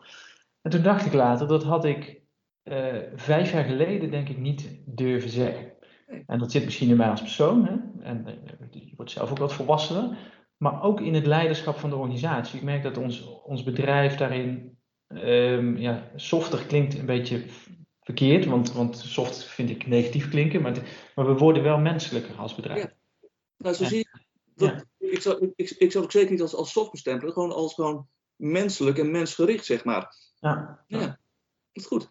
[0.61, 2.21] En toen dacht ik later, dat had ik
[2.63, 5.73] uh, vijf jaar geleden denk ik niet durven zeggen.
[6.25, 7.65] En dat zit misschien in mij als persoon.
[7.65, 8.03] Hè?
[8.03, 8.33] En uh,
[8.71, 10.17] je wordt zelf ook wat volwassener.
[10.57, 12.57] Maar ook in het leiderschap van de organisatie.
[12.57, 14.77] Ik merk dat ons, ons bedrijf daarin
[15.07, 17.43] um, ja, softer klinkt een beetje
[18.07, 20.73] verkeerd, want, want soft vind ik negatief klinken, maar,
[21.15, 22.81] maar we worden wel menselijker als bedrijf.
[22.81, 22.93] Ja.
[23.57, 24.19] Nou, zo zie je,
[24.55, 27.73] dat, ik, zou, ik, ik zou het zeker niet als, als soft bestempelen, gewoon als
[27.73, 30.15] gewoon menselijk en mensgericht, zeg maar.
[30.39, 30.99] Ja, ja.
[30.99, 31.17] dat
[31.71, 32.07] is goed.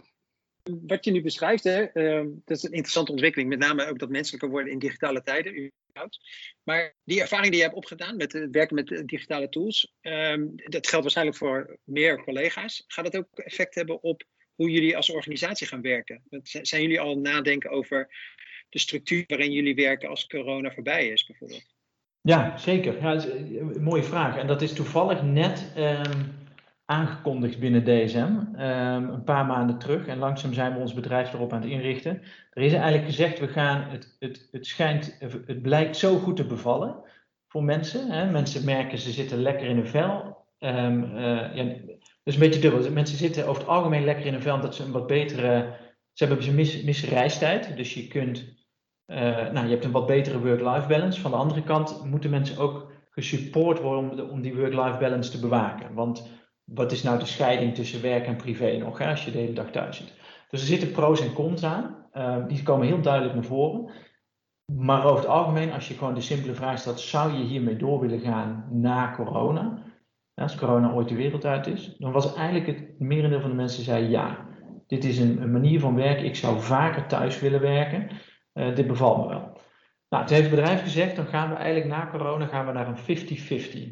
[0.87, 4.09] Wat je nu beschrijft, hè, uh, dat is een interessante ontwikkeling, met name ook dat
[4.09, 5.73] menselijker worden in digitale tijden.
[6.63, 10.87] Maar die ervaring die je hebt opgedaan met het werken met digitale tools, um, dat
[10.87, 12.85] geldt waarschijnlijk voor meer collega's.
[12.87, 14.25] Gaat dat ook effect hebben op
[14.57, 16.23] hoe jullie als organisatie gaan werken?
[16.43, 18.09] Zijn jullie al nadenken over
[18.69, 21.75] de structuur waarin jullie werken als corona voorbij is, bijvoorbeeld?
[22.21, 23.01] Ja, zeker.
[23.01, 24.37] Ja, een mooie vraag.
[24.37, 26.35] En dat is toevallig net um,
[26.85, 30.07] aangekondigd binnen DSM, ehm, een paar maanden terug.
[30.07, 32.23] En langzaam zijn we ons bedrijf erop aan het inrichten.
[32.51, 36.47] Er is eigenlijk gezegd, we gaan, het, het, het, schijnt, het blijkt zo goed te
[36.47, 36.97] bevallen
[37.49, 38.11] voor mensen.
[38.11, 38.31] Hè?
[38.31, 40.45] Mensen merken, ze zitten lekker in hun vel.
[40.59, 41.77] Um, uh, ja,
[42.27, 42.93] is een beetje dubbel.
[42.93, 45.77] Mensen zitten over het algemeen lekker in een veld dat ze een wat betere.
[46.13, 46.85] Ze hebben een mis.
[47.77, 48.55] Dus je kunt.
[49.07, 49.17] Uh,
[49.51, 51.21] nou, je hebt een wat betere work-life balance.
[51.21, 55.95] Van de andere kant moeten mensen ook gesupport worden om, die work-life balance te bewaken.
[55.95, 56.29] Want
[56.65, 59.53] wat is nou de scheiding tussen werk en privé nog, hè, als je de hele
[59.53, 60.13] dag thuis zit?
[60.51, 62.09] Dus er zitten pro's en cons aan.
[62.13, 63.91] Uh, die komen heel duidelijk naar voren.
[64.73, 68.01] Maar over het algemeen, als je gewoon de simpele vraag stelt: zou je hiermee door
[68.01, 69.83] willen gaan na corona?
[70.45, 73.83] Als corona ooit de wereld uit is, dan was eigenlijk het merendeel van de mensen
[73.83, 74.47] zei ja,
[74.87, 78.09] dit is een, een manier van werken, ik zou vaker thuis willen werken,
[78.55, 79.61] uh, dit bevalt me wel.
[80.09, 82.89] Nou, toen heeft het bedrijf gezegd, dan gaan we eigenlijk na corona gaan we naar
[82.89, 83.19] een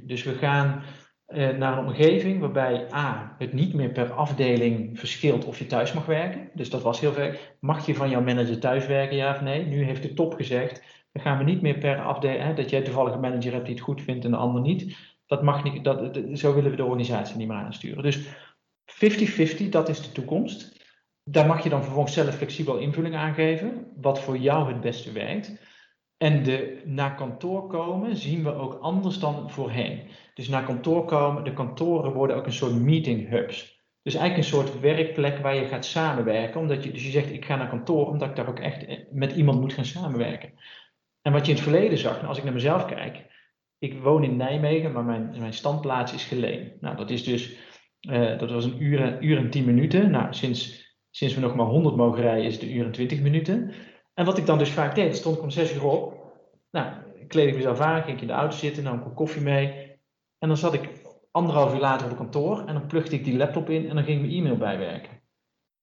[0.02, 0.04] 50-50.
[0.04, 0.82] Dus we gaan
[1.28, 5.92] uh, naar een omgeving waarbij A, het niet meer per afdeling verschilt of je thuis
[5.92, 6.50] mag werken.
[6.54, 7.56] Dus dat was heel ver.
[7.60, 9.66] Mag je van jouw manager thuis werken, ja of nee?
[9.66, 13.14] Nu heeft de top gezegd, dan gaan we niet meer per afdeling, dat jij toevallig
[13.14, 16.20] een manager hebt die het goed vindt en de ander niet dat mag niet, dat,
[16.32, 18.02] zo willen we de organisatie niet meer aansturen.
[18.02, 18.26] Dus
[18.86, 20.82] 50-50, dat is de toekomst.
[21.24, 25.58] Daar mag je dan vervolgens zelf flexibel invulling aangeven, wat voor jou het beste werkt.
[26.16, 30.10] En de naar kantoor komen zien we ook anders dan voorheen.
[30.34, 33.82] Dus naar kantoor komen, de kantoren worden ook een soort meeting hubs.
[34.02, 36.60] Dus eigenlijk een soort werkplek waar je gaat samenwerken.
[36.60, 39.32] Omdat je, dus je zegt, ik ga naar kantoor omdat ik daar ook echt met
[39.32, 40.52] iemand moet gaan samenwerken.
[41.22, 43.33] En wat je in het verleden zag, als ik naar mezelf kijk,
[43.84, 46.72] ik woon in Nijmegen, maar mijn, mijn standplaats is Geleen.
[46.80, 47.56] Nou, dat is dus,
[48.00, 50.10] uh, dat was een uur, uur en tien minuten.
[50.10, 53.20] Nou, sinds, sinds we nog maar 100 mogen rijden, is het een uur en 20
[53.20, 53.72] minuten.
[54.14, 56.32] En wat ik dan dus vaak deed, stond ik om 6 uur op.
[56.70, 56.92] Nou,
[57.28, 59.92] kleed ik mezelf aan, ging ik in de auto zitten, nam ik een koffie mee.
[60.38, 60.88] En dan zat ik
[61.30, 64.20] anderhalf uur later op kantoor en dan plugde ik die laptop in en dan ging
[64.20, 65.22] ik mijn e-mail bijwerken.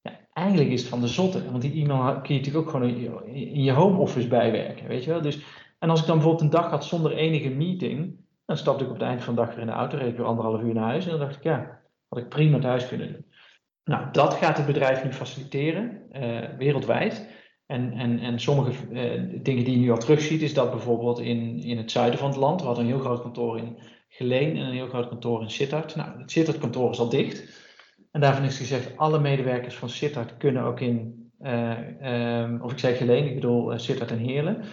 [0.00, 2.88] Ja, eigenlijk is het van de zotte, want die e-mail kun je natuurlijk ook gewoon
[3.34, 5.20] in je home office bijwerken, weet je wel.
[5.20, 5.38] Dus
[5.82, 8.96] en als ik dan bijvoorbeeld een dag had zonder enige meeting, dan stapte ik op
[8.96, 10.88] het eind van de dag weer in de auto, reed ik weer anderhalf uur naar
[10.88, 13.24] huis en dan dacht ik, ja, had ik prima thuis kunnen doen.
[13.84, 17.28] Nou, dat gaat het bedrijf nu faciliteren, uh, wereldwijd.
[17.66, 21.62] En, en, en sommige uh, dingen die je nu al terugziet, is dat bijvoorbeeld in,
[21.62, 23.78] in het zuiden van het land, we hadden een heel groot kantoor in
[24.08, 25.96] Geleen en een heel groot kantoor in Sittard.
[25.96, 27.60] Nou, het Sittard-kantoor is al dicht.
[28.10, 32.78] En daarvan is gezegd, alle medewerkers van Sittard kunnen ook in, uh, um, of ik
[32.78, 34.64] zei Geleen, ik bedoel Sittard en Heerlen,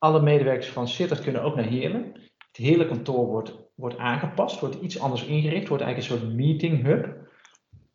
[0.00, 2.12] alle medewerkers van Sittard kunnen ook naar Heerlen.
[2.38, 6.82] Het hele kantoor wordt, wordt aangepast, wordt iets anders ingericht, wordt eigenlijk een soort meeting
[6.82, 7.28] hub.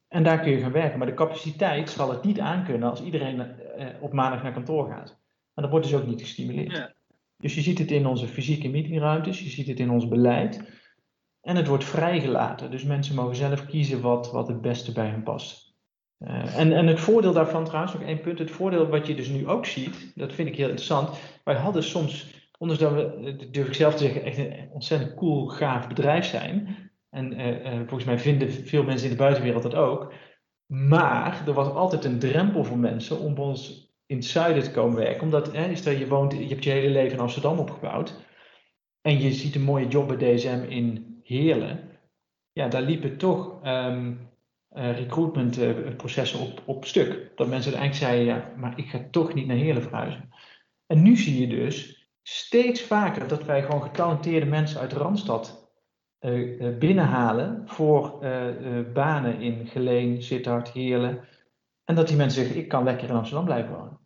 [0.07, 0.97] En daar kun je gaan werken.
[0.97, 5.19] Maar de capaciteit zal het niet aankunnen als iedereen eh, op maandag naar kantoor gaat.
[5.53, 6.71] Maar dat wordt dus ook niet gestimuleerd.
[6.71, 6.93] Ja.
[7.37, 10.73] Dus je ziet het in onze fysieke meetingruimtes, je ziet het in ons beleid.
[11.41, 12.71] En het wordt vrijgelaten.
[12.71, 15.64] Dus mensen mogen zelf kiezen wat, wat het beste bij hen past.
[16.19, 19.27] Uh, en, en het voordeel daarvan trouwens, nog één punt, het voordeel wat je dus
[19.27, 21.09] nu ook ziet, dat vind ik heel interessant.
[21.43, 25.47] Wij hadden soms, ondanks dat we, durf ik zelf te zeggen, echt een ontzettend cool,
[25.47, 26.77] gaaf bedrijf zijn.
[27.09, 30.13] En uh, volgens mij vinden veel mensen in de buitenwereld dat ook.
[30.65, 34.71] Maar er was altijd een drempel voor mensen om bij ons in het zuiden te
[34.71, 35.23] komen werken.
[35.23, 38.13] Omdat, hè, dat je woont, je hebt je hele leven in Amsterdam opgebouwd.
[39.01, 41.89] en je ziet een mooie job bij DSM in Heerlen,
[42.51, 44.07] ja, daar liepen toch uh,
[44.75, 47.31] recruitmentprocessen op, op stuk.
[47.35, 50.29] Dat mensen eigenlijk zeiden, ja, maar ik ga toch niet naar Heerlen verhuizen.
[50.85, 55.71] En nu zie je dus steeds vaker dat wij gewoon getalenteerde mensen uit Randstad
[56.19, 58.19] uh, binnenhalen voor
[58.93, 61.27] banen in Geleen, Sittard, Heerlen.
[61.83, 63.99] En dat die mensen zeggen, ik kan lekker in Amsterdam blijven wonen.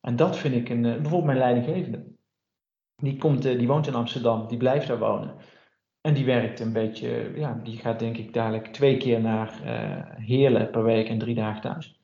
[0.00, 2.04] En dat vind ik een, bijvoorbeeld mijn leidinggevende.
[2.96, 5.34] Die, komt, die woont in Amsterdam, die blijft daar wonen.
[6.02, 10.26] En die werkt een beetje, ja, die gaat denk ik dadelijk twee keer naar uh,
[10.26, 12.00] Heerlen per week en drie dagen thuis.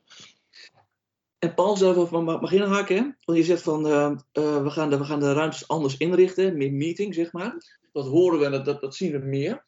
[1.39, 5.05] En Paul zelf mag inhaken, want je zegt van uh, uh, we, gaan de, we
[5.05, 7.79] gaan de ruimtes anders inrichten, meer meeting zeg maar.
[7.93, 9.65] Dat horen we en dat, dat, zien we meer.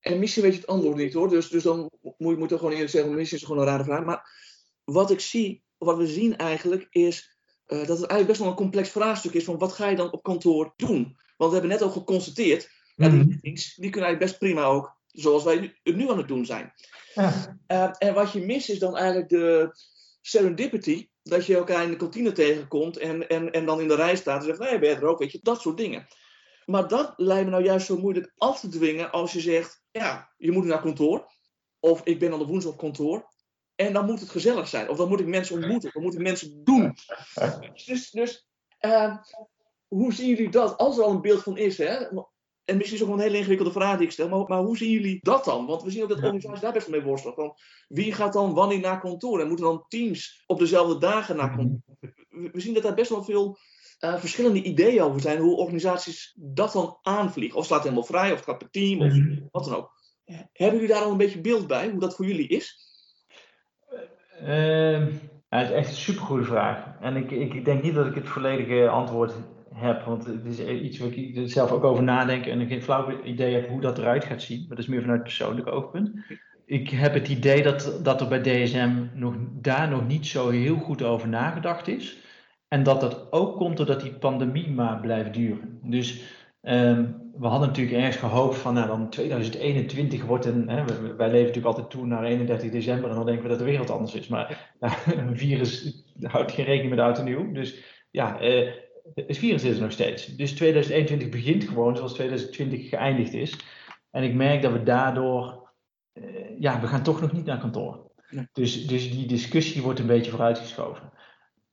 [0.00, 2.72] En misschien weet je het antwoord niet hoor, dus, dus dan moet je moet gewoon
[2.72, 4.04] eerlijk zeggen, misschien is het gewoon een rare vraag.
[4.04, 4.30] Maar
[4.84, 8.90] wat ik zie, wat we zien eigenlijk, is dat het eigenlijk best wel een complex
[8.90, 11.16] vraagstuk is van wat ga je dan op kantoor doen?
[11.36, 13.18] Want we hebben net al geconstateerd, mm -hmm.
[13.18, 16.46] die meetings, die kunnen eigenlijk best prima ook, zoals wij het nu aan het doen
[16.46, 16.72] zijn.
[17.14, 17.58] Ja.
[17.68, 19.74] Uh, en wat je mist is dan eigenlijk de
[20.20, 24.16] serendipity, dat je elkaar in de kantine tegenkomt en, en, en dan in de rij
[24.16, 26.06] staat en zegt, nee, ben er ook, weet je, dat soort dingen.
[26.64, 30.32] Maar dat lijkt me nou juist zo moeilijk af te dwingen als je zegt, ja,
[30.36, 31.32] je moet naar kantoor,
[31.80, 33.32] of ik ben aan de woensdag op kantoor,
[33.74, 36.20] en dan moet het gezellig zijn, of dan moet ik mensen ontmoeten, dan moet ik
[36.20, 36.94] mensen doen.
[37.86, 38.48] Dus, dus
[38.80, 39.16] uh,
[39.88, 40.76] hoe zien jullie dat?
[40.76, 41.94] Als er al een beeld van is, hè?
[42.64, 44.76] En misschien is het ook een hele ingewikkelde vraag die ik stel, maar, maar hoe
[44.76, 45.66] zien jullie dat dan?
[45.66, 47.34] Want we zien ook dat organisaties daar best wel mee worstelen.
[47.34, 47.54] Van
[47.88, 49.40] wie gaat dan wanneer naar kantoor?
[49.40, 51.96] En moeten dan teams op dezelfde dagen naar kantoor?
[52.28, 53.58] We zien dat daar best wel veel
[54.00, 57.58] uh, verschillende ideeën over zijn, hoe organisaties dat dan aanvliegen.
[57.58, 59.12] Of staat helemaal vrij, of het gaat per team, of
[59.50, 59.92] wat dan ook.
[60.52, 62.78] Hebben jullie daar al een beetje beeld bij, hoe dat voor jullie is?
[64.42, 65.08] Uh,
[65.48, 67.00] ja, het is echt een supergoede vraag.
[67.00, 69.32] En ik, ik denk niet dat ik het volledige antwoord
[69.74, 70.02] heb.
[70.02, 73.54] Want het is iets waar ik zelf ook over nadenk en ik geen flauw idee
[73.54, 74.58] heb hoe dat eruit gaat zien.
[74.58, 76.10] Maar dat is meer vanuit persoonlijk oogpunt.
[76.66, 80.76] Ik heb het idee dat, dat er bij DSM nog, daar nog niet zo heel
[80.76, 82.18] goed over nagedacht is.
[82.68, 85.78] En dat dat ook komt doordat die pandemie maar blijft duren.
[85.82, 86.22] Dus
[86.62, 90.84] um, we hadden natuurlijk ergens gehoopt van, nou dan 2021 wordt een, hè,
[91.16, 93.90] wij leven natuurlijk altijd toe naar 31 december en dan denken we dat de wereld
[93.90, 94.28] anders is.
[94.28, 97.52] Maar nou, een virus houdt geen rekening met oud en nieuw.
[97.52, 98.70] Dus ja, uh,
[99.14, 100.26] het virus is er nog steeds.
[100.26, 103.56] Dus 2021 begint gewoon zoals 2020 geëindigd is.
[104.10, 105.70] En ik merk dat we daardoor,
[106.12, 106.24] uh,
[106.58, 108.12] ja, we gaan toch nog niet naar kantoor.
[108.52, 111.12] Dus, dus die discussie wordt een beetje vooruitgeschoven.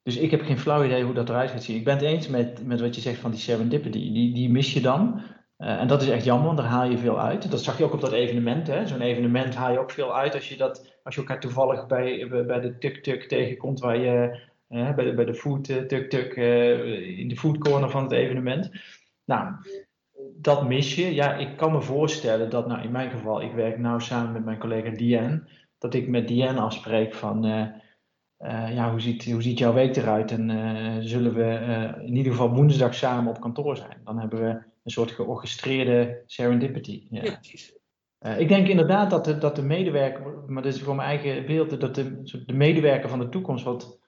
[0.04, 1.78] Dus ik heb geen flauw idee hoe dat eruit gaat zien.
[1.78, 4.12] Ik ben het eens met, met wat je zegt van die serendipity.
[4.12, 5.22] Die, die mis je dan.
[5.58, 7.52] Uh, en dat is echt jammer, want daar haal je veel uit.
[7.52, 8.72] Dat zag je ook op dat evenement.
[8.86, 12.28] Zo'n evenement haal je ook veel uit als je, dat, als je elkaar toevallig bij,
[12.46, 14.40] bij de tuk-tuk tegenkomt waar je
[14.72, 18.72] bij, de, bij de food tuk-tuk uh, in de food corner van het evenement.
[19.26, 19.54] Nou,
[20.36, 21.14] dat mis je.
[21.14, 24.46] Ja, ik kan me voorstellen dat, nou in mijn geval, ik werk nou samen met
[24.46, 25.44] mijn collega Diane,
[25.78, 27.42] dat ik met Diane afspreek van,
[28.74, 30.32] ja, hoe ziet, hoe ziet jouw week eruit?
[30.32, 30.50] En
[31.04, 31.60] zullen we
[32.06, 33.98] in ieder geval woensdag samen op kantoor zijn?
[34.04, 34.50] Dan hebben we
[34.84, 37.08] een soort georchestreerde serendipity.
[37.10, 37.24] Ja.
[37.24, 37.80] ja precies.
[38.38, 41.80] Ik denk inderdaad dat de, dat de medewerker, maar dat is voor mijn eigen beeld,
[41.80, 44.01] dat de, de medewerker van de toekomst wat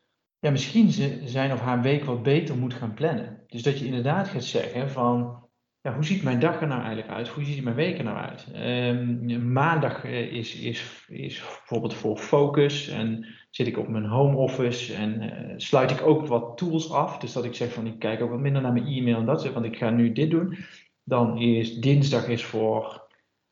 [0.43, 0.91] ja, misschien
[1.25, 3.43] zijn of haar week wat beter moet gaan plannen.
[3.47, 5.47] Dus dat je inderdaad gaat zeggen van,
[5.81, 7.27] ja, hoe ziet mijn dag er nou eigenlijk uit?
[7.27, 8.47] Hoe ziet mijn week er nou uit?
[8.55, 14.93] Um, maandag is, is, is bijvoorbeeld voor focus en zit ik op mijn home office
[14.93, 17.17] en uh, sluit ik ook wat tools af.
[17.17, 19.53] Dus dat ik zeg van, ik kijk ook wat minder naar mijn e-mail en dat
[19.53, 20.57] want ik ga nu dit doen.
[21.03, 23.07] Dan is dinsdag is voor,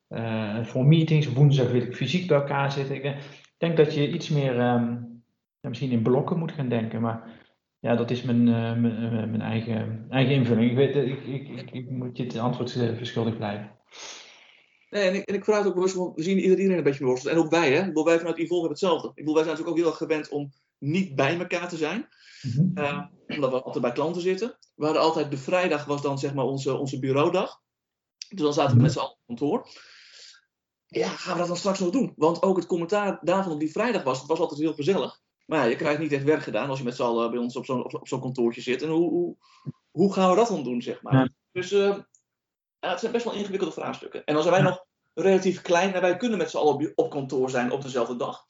[0.10, 3.04] uh, voor meetings, woensdag wil ik fysiek bij elkaar zitten.
[3.04, 3.16] Ik
[3.58, 4.60] denk dat je iets meer...
[4.60, 5.11] Um,
[5.62, 7.02] ja, misschien in blokken moet gaan denken.
[7.02, 7.30] Maar
[7.80, 10.70] ja, dat is mijn, uh, mijn, mijn, eigen, eigen invulling.
[10.70, 13.80] Ik, weet, ik, ik, ik, ik moet je het antwoord verschuldigd blijven.
[14.90, 17.06] Nee, en ik, en ik vraag het ook bewust, want we zien iedereen een beetje
[17.06, 17.34] worstelt.
[17.34, 17.80] En ook wij, hè?
[17.80, 19.08] Ik bedoel, wij vanuit Evolve hebben hetzelfde.
[19.08, 22.08] Ik bedoel, wij zijn natuurlijk ook heel erg gewend om niet bij elkaar te zijn.
[22.76, 24.58] Uh, omdat we altijd bij klanten zitten.
[24.76, 27.62] We hadden altijd, de vrijdag was dan zeg maar onze, onze bureaudag.
[28.30, 29.68] Dus dan zaten we met z'n allen op kantoor.
[30.86, 32.14] Ja, gaan we dat dan straks nog doen?
[32.16, 35.22] Want ook het commentaar daarvan op die vrijdag was, het was altijd heel gezellig.
[35.52, 37.56] Maar ja, je krijgt niet echt werk gedaan als je met z'n allen bij ons
[37.56, 38.82] op zo'n op, zo'n kantoortje zit.
[38.82, 39.36] En hoe, hoe,
[39.92, 41.14] hoe, gaan we dat dan doen, zeg maar?
[41.14, 41.30] Ja.
[41.52, 41.98] Dus uh,
[42.80, 44.24] ja, het zijn best wel ingewikkelde vraagstukken.
[44.26, 47.50] En dan zijn wij nog relatief klein en wij kunnen met z'n allen op kantoor
[47.50, 48.46] zijn op dezelfde dag.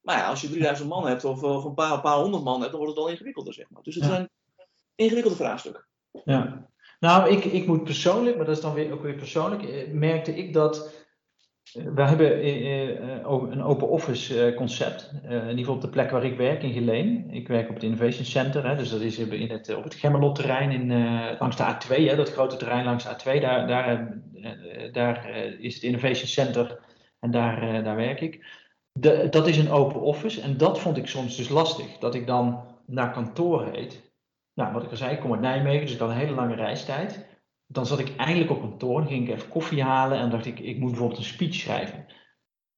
[0.00, 2.60] Maar ja, als je 3000 man hebt of, of een, paar, een paar honderd man
[2.60, 3.82] hebt, dan wordt het al ingewikkelder, zeg maar.
[3.82, 4.30] Dus het zijn
[4.94, 5.86] ingewikkelde vraagstukken.
[6.24, 6.68] Ja.
[7.00, 10.52] Nou, ik, ik moet persoonlijk, maar dat is dan weer, ook weer persoonlijk, merkte ik
[10.52, 11.01] dat
[11.72, 12.46] we hebben
[13.52, 15.10] een open office concept.
[15.22, 17.30] in ieder geval op de plek waar ik werk, in Geleen.
[17.30, 18.76] Ik werk op het Innovation Center.
[18.76, 20.86] Dus dat is in het, op het Gemmelot terrein in,
[21.38, 21.88] langs de A2.
[21.88, 23.40] Hè, dat grote terrein langs de A2.
[23.40, 24.18] Daar, daar,
[24.92, 26.78] daar is het Innovation Center
[27.20, 28.60] en daar, daar werk ik.
[28.92, 31.98] De, dat is een open office en dat vond ik soms dus lastig.
[31.98, 34.12] Dat ik dan naar kantoor reed.
[34.54, 36.54] Nou, wat ik al zei, ik kom uit Nijmegen, dus ik had een hele lange
[36.54, 37.26] reistijd.
[37.72, 40.58] Dan zat ik eindelijk op kantoor, dan ging ik even koffie halen en dacht ik,
[40.58, 42.06] ik moet bijvoorbeeld een speech schrijven.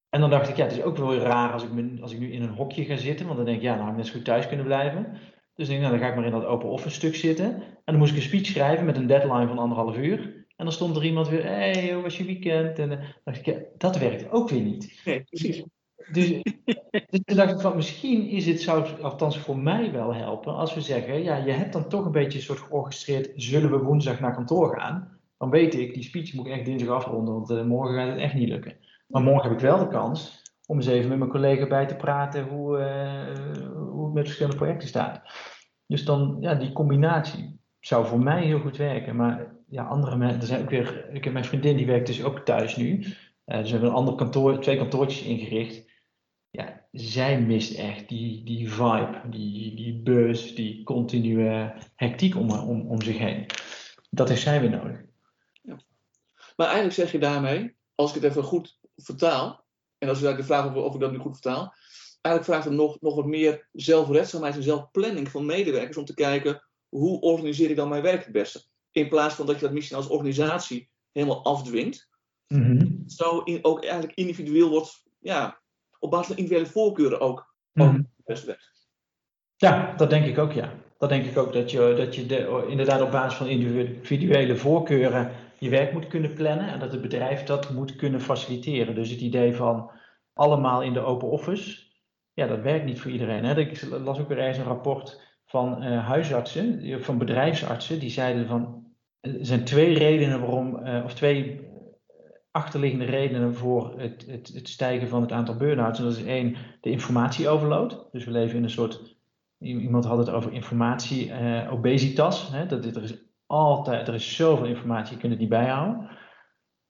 [0.09, 2.33] En dan dacht ik, ja, het is ook wel raar als ik, als ik nu
[2.33, 4.13] in een hokje ga zitten, want dan denk ik, ja, nou had ik net zo
[4.13, 5.13] goed thuis kunnen blijven.
[5.55, 7.47] Dus ik denk, nou, dan ga ik maar in dat open office stuk zitten.
[7.55, 10.47] En dan moest ik een speech schrijven met een deadline van anderhalf uur.
[10.57, 12.79] En dan stond er iemand weer, hé, hey, hoe was je weekend?
[12.79, 15.03] En dan dacht ik, ja, dat werkt ook weer niet.
[15.05, 15.65] Nee, precies.
[16.13, 16.43] Dus,
[17.11, 20.75] dus toen dacht ik van misschien is het, zou althans voor mij wel helpen, als
[20.75, 24.21] we zeggen, ja, je hebt dan toch een beetje een soort georchestreerd, zullen we woensdag
[24.21, 25.19] naar kantoor gaan?
[25.39, 28.19] Dan weet ik, die speech moet ik echt dinsdag afronden, want uh, morgen gaat het
[28.19, 28.77] echt niet lukken.
[29.07, 31.97] Maar morgen heb ik wel de kans om eens even met mijn collega bij te
[31.97, 35.23] praten hoe, uh, hoe het met verschillende projecten staat.
[35.87, 39.17] Dus dan, ja, die combinatie zou voor mij heel goed werken.
[39.17, 42.25] Maar ja, andere mensen, er zijn ook weer, ik heb mijn vriendin die werkt dus
[42.25, 43.05] ook thuis nu.
[43.47, 45.93] Uh, dus hebben een ander kantoor, twee kantoortjes ingericht
[46.95, 53.03] zij mist echt die, die vibe, die, die buzz, die continue hectiek om, om, om
[53.03, 53.47] zich heen.
[54.11, 55.01] Dat heeft zij weer nodig.
[55.63, 55.79] Ja.
[56.57, 59.65] Maar eigenlijk zeg je daarmee, als ik het even goed vertaal,
[59.99, 61.75] en als eigenlijk de vraag of, of ik dat nu goed vertaal,
[62.21, 66.65] eigenlijk vraagt het nog, nog wat meer zelfredzaamheid en zelfplanning van medewerkers om te kijken
[66.89, 68.65] hoe organiseer ik dan mijn werk het beste.
[68.91, 72.09] In plaats van dat je dat misschien als organisatie helemaal afdwingt,
[72.47, 75.63] mm zo in, ook eigenlijk individueel wordt ja,
[76.05, 78.09] op basis van individuele voorkeuren ook, mm.
[78.25, 78.73] best werkt.
[79.57, 80.73] Ja, dat denk ik ook, ja.
[80.99, 85.31] Dat denk ik ook, dat je, dat je de, inderdaad op basis van individuele voorkeuren
[85.59, 88.95] je werk moet kunnen plannen en dat het bedrijf dat moet kunnen faciliteren.
[88.95, 89.91] Dus het idee van
[90.33, 91.83] allemaal in de open office,
[92.33, 93.45] ja, dat werkt niet voor iedereen.
[93.45, 93.59] Hè.
[93.59, 98.87] Ik las ook weer eens een rapport van uh, huisartsen, van bedrijfsartsen, die zeiden van,
[99.21, 101.73] er zijn twee redenen waarom, uh, of twee
[102.55, 105.99] achterliggende redenen voor het, het, het stijgen van het aantal burn-outs.
[105.99, 108.09] En dat is één, de informatieoverload.
[108.13, 109.17] Dus we leven in een soort,
[109.59, 112.51] iemand had het over informatie, uh, obesitas.
[112.69, 116.09] Dat, er is altijd, er is zoveel informatie, je kunt het niet bijhouden.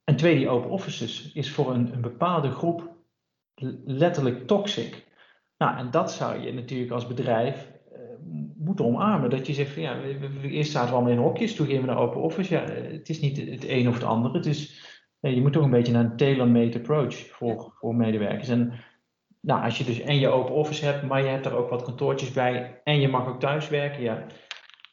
[0.03, 2.95] En twee, die open offices is voor een, bepaalde groep
[3.85, 5.07] letterlijk toxic.
[5.57, 7.99] Nou, en dat zou je natuurlijk als bedrijf uh,
[8.57, 9.29] moeten omarmen.
[9.29, 11.81] Dat je zegt van ja, we, we, eerst zaten we allemaal in hokjes, toen gingen
[11.81, 12.53] we naar open office.
[12.53, 14.37] Ja, het is niet het een of het andere.
[14.37, 14.83] Het is
[15.33, 18.49] je moet toch een beetje naar een tailor-made approach voor, voor medewerkers.
[18.49, 18.73] En
[19.39, 21.83] nou, als je dus en je open office hebt, maar je hebt er ook wat
[21.83, 24.25] kantoortjes bij en je mag ook thuiswerken, ja,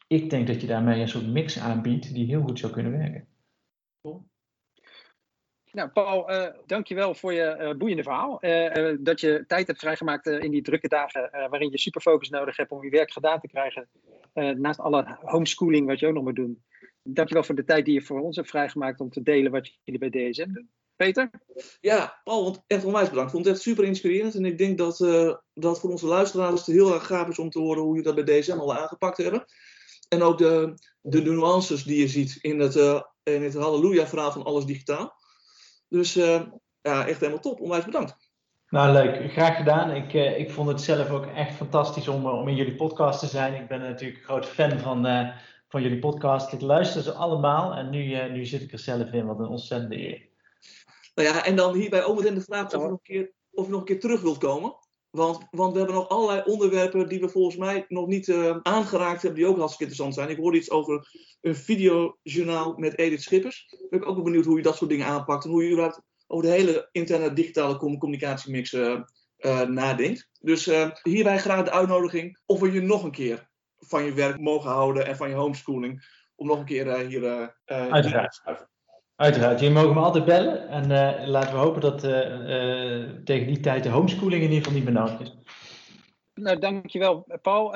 [0.07, 3.27] ik denk dat je daarmee een soort mix aanbiedt die heel goed zou kunnen werken.
[5.73, 8.45] Nou, Paul, uh, dankjewel voor je uh, boeiende verhaal.
[8.45, 12.71] Uh, dat je tijd hebt vrijgemaakt in die drukke dagen waarin je superfocus nodig hebt
[12.71, 13.89] om je werk gedaan te krijgen.
[14.61, 16.63] naast alle homeschooling wat je ook nog moet doen
[17.03, 20.11] dankjewel voor de tijd die je voor ons hebt vrijgemaakt om te delen wat jullie
[20.11, 20.71] bij DSM doen.
[20.97, 21.31] Peter?
[21.81, 23.29] Ja, Paul, want echt onwijs bedankt.
[23.29, 24.35] Ik vond het echt super inspirerend.
[24.35, 27.51] En ik denk dat uh, dat voor onze luisteraars het heel erg gaaf is om
[27.51, 29.45] te horen hoe je dat bij DSM al aangepakt hebben.
[30.09, 34.45] En ook de, de nuances die je ziet in het, uh, in het halleluja-verhaal van
[34.45, 35.15] alles digitaal.
[35.89, 36.43] Dus uh,
[36.81, 37.61] ja, echt helemaal top.
[37.61, 38.17] Onwijs bedankt.
[38.69, 39.33] Nou, leuk.
[39.33, 39.91] Graag gedaan.
[39.91, 43.55] Ik, ik vond het zelf ook echt fantastisch om, om in jullie podcast te zijn.
[43.55, 45.07] Ik ben natuurlijk een groot fan van
[45.73, 46.53] van jullie podcast.
[46.53, 49.27] Ik luister ze allemaal en nu, uh, nu zit ik er zelf in.
[49.27, 50.29] Wat een ontzettende eer.
[51.15, 53.65] Nou ja, en dan hierbij ook meteen de vraag of je, nog een keer, of
[53.65, 54.77] je nog een keer terug wilt komen.
[55.11, 59.23] Want, want we hebben nog allerlei onderwerpen die we volgens mij nog niet uh, aangeraakt
[59.23, 60.29] hebben, die ook hartstikke interessant zijn.
[60.29, 61.09] Ik hoorde iets over
[61.41, 63.77] een videojournaal met Edith Schippers.
[63.91, 66.47] Ik ben ook benieuwd hoe je dat soort dingen aanpakt en hoe je überhaupt over
[66.47, 69.01] de hele interne digitale communicatiemix uh,
[69.69, 70.29] nadenkt.
[70.41, 70.71] Dus
[71.03, 73.51] hierbij graag de uitnodiging of we je nog een keer
[73.87, 76.21] van je werk mogen houden en van je homeschooling.
[76.35, 77.47] Om nog een keer uh, hier uh,
[77.93, 78.41] Uiteraard.
[78.45, 78.67] te
[79.17, 80.69] Uiteraard, jullie mogen me altijd bellen.
[80.69, 82.01] En uh, laten we hopen dat
[83.25, 85.37] tegen die tijd de homeschooling in ieder geval niet meer nodig is.
[86.35, 87.75] Nou, dankjewel Paul.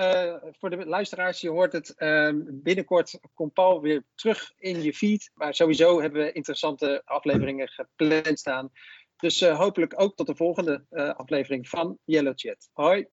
[0.59, 1.95] voor de luisteraars, je hoort het.
[1.97, 5.31] Ehm, binnenkort komt Paul weer terug in je feed.
[5.35, 8.71] Maar sowieso hebben we interessante afleveringen gepland staan.
[9.17, 10.85] Dus hopelijk ook tot de volgende
[11.17, 12.69] aflevering van Yellow Chat.
[12.73, 13.07] Hoi!